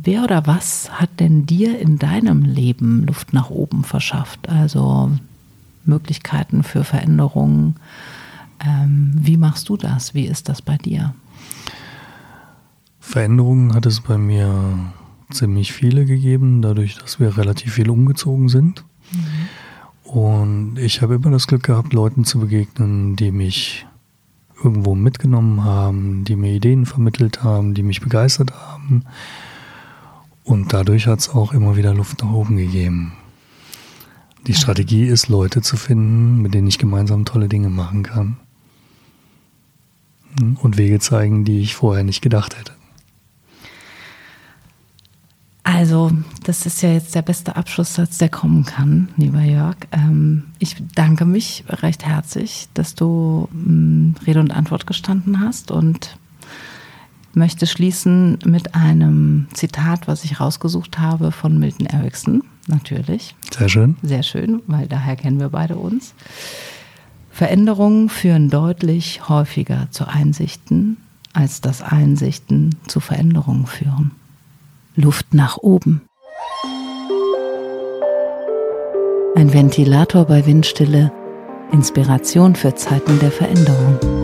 wer 0.04 0.24
oder 0.24 0.48
was 0.48 0.92
hat 0.92 1.20
denn 1.20 1.46
dir 1.46 1.80
in 1.80 1.98
deinem 1.98 2.44
Leben 2.44 3.06
Luft 3.06 3.34
nach 3.34 3.50
oben 3.50 3.84
verschafft? 3.84 4.50
Also 4.50 5.12
Möglichkeiten 5.86 6.64
für 6.64 6.84
Veränderungen. 6.84 7.76
Ähm, 8.64 9.12
wie 9.16 9.38
machst 9.38 9.70
du 9.70 9.78
das? 9.78 10.14
Wie 10.14 10.26
ist 10.26 10.50
das 10.50 10.62
bei 10.62 10.78
dir? 10.78 11.14
Veränderungen 13.12 13.74
hat 13.74 13.86
es 13.86 14.00
bei 14.00 14.18
mir 14.18 14.94
ziemlich 15.32 15.74
viele 15.74 16.06
gegeben, 16.06 16.62
dadurch, 16.62 16.98
dass 16.98 17.20
wir 17.20 17.38
relativ 17.38 17.74
viel 17.74 17.90
umgezogen 17.90 18.48
sind. 18.48 18.86
Mhm. 19.12 20.10
Und 20.10 20.80
ich 20.80 21.02
habe 21.02 21.16
immer 21.16 21.30
das 21.30 21.48
Glück 21.48 21.64
gehabt, 21.64 21.92
Leuten 21.92 22.24
zu 22.24 22.40
begegnen, 22.40 23.18
die 23.18 23.34
mich 23.34 23.86
irgendwo 24.64 24.96
mitgenommen 24.96 25.66
haben, 25.66 26.24
die 26.24 26.38
mir 26.38 26.54
Ideen 26.54 26.86
vermittelt 26.86 27.44
haben, 27.44 27.74
die 27.74 27.84
mich 27.84 28.00
begeistert 28.00 28.54
haben. 28.54 29.04
Und 30.46 30.72
dadurch 30.72 31.08
hat 31.08 31.20
es 31.20 31.30
auch 31.30 31.52
immer 31.52 31.76
wieder 31.76 31.94
Luft 31.94 32.24
nach 32.24 32.32
oben 32.32 32.56
gegeben. 32.56 33.12
Die 34.48 34.54
Strategie 34.54 35.04
ist, 35.04 35.28
Leute 35.28 35.62
zu 35.62 35.76
finden, 35.76 36.42
mit 36.42 36.54
denen 36.54 36.68
ich 36.68 36.80
gemeinsam 36.80 37.26
tolle 37.26 37.50
Dinge 37.50 37.70
machen 37.70 38.04
kann. 38.04 38.38
Und 40.62 40.78
Wege 40.78 41.00
zeigen, 41.02 41.44
die 41.44 41.60
ich 41.60 41.76
vorher 41.76 42.06
nicht 42.06 42.22
gedacht 42.22 42.58
hätte. 42.58 42.72
Also, 45.64 46.12
das 46.44 46.66
ist 46.66 46.82
ja 46.82 46.92
jetzt 46.92 47.14
der 47.14 47.22
beste 47.22 47.56
Abschlusssatz, 47.56 48.18
der 48.18 48.30
kommen 48.30 48.66
kann, 48.66 49.10
lieber 49.16 49.42
Jörg. 49.42 49.76
Ähm, 49.92 50.46
ich 50.58 50.76
danke 50.96 51.26
mich 51.26 51.64
recht 51.70 52.06
herzlich, 52.06 52.68
dass 52.74 52.96
du 52.96 53.48
mm, 53.52 54.14
Rede 54.26 54.40
und 54.40 54.52
Antwort 54.52 54.88
gestanden 54.88 55.40
hast 55.40 55.70
und 55.70 56.18
möchte 57.34 57.68
schließen 57.68 58.40
mit 58.44 58.74
einem 58.76 59.48
Zitat, 59.54 60.08
was 60.08 60.24
ich 60.24 60.40
rausgesucht 60.40 61.00
habe 61.00 61.32
von 61.32 61.60
Milton 61.60 61.86
Erickson 61.86 62.44
natürlich. 62.68 63.36
Sehr 63.56 63.70
schön. 63.70 63.98
Sehr 64.02 64.24
schön, 64.24 64.62
weil 64.68 64.88
daher 64.88 65.16
kennen 65.16 65.40
wir 65.40 65.50
beide 65.50 65.76
uns. 65.76 66.16
Veränderungen 67.30 68.10
führen 68.10 68.50
deutlich 68.50 69.30
häufiger 69.30 69.88
zu 69.92 70.08
Einsichten, 70.08 70.98
als 71.34 71.62
dass 71.62 71.82
Einsichten 71.82 72.76
zu 72.88 73.00
Veränderungen 73.00 73.68
führen. 73.68 74.12
Luft 74.96 75.34
nach 75.34 75.58
oben. 75.58 76.02
Ein 79.36 79.54
Ventilator 79.54 80.26
bei 80.26 80.46
Windstille, 80.46 81.12
Inspiration 81.72 82.56
für 82.56 82.76
Zeiten 82.76 83.18
der 83.20 83.32
Veränderung. 83.32 84.21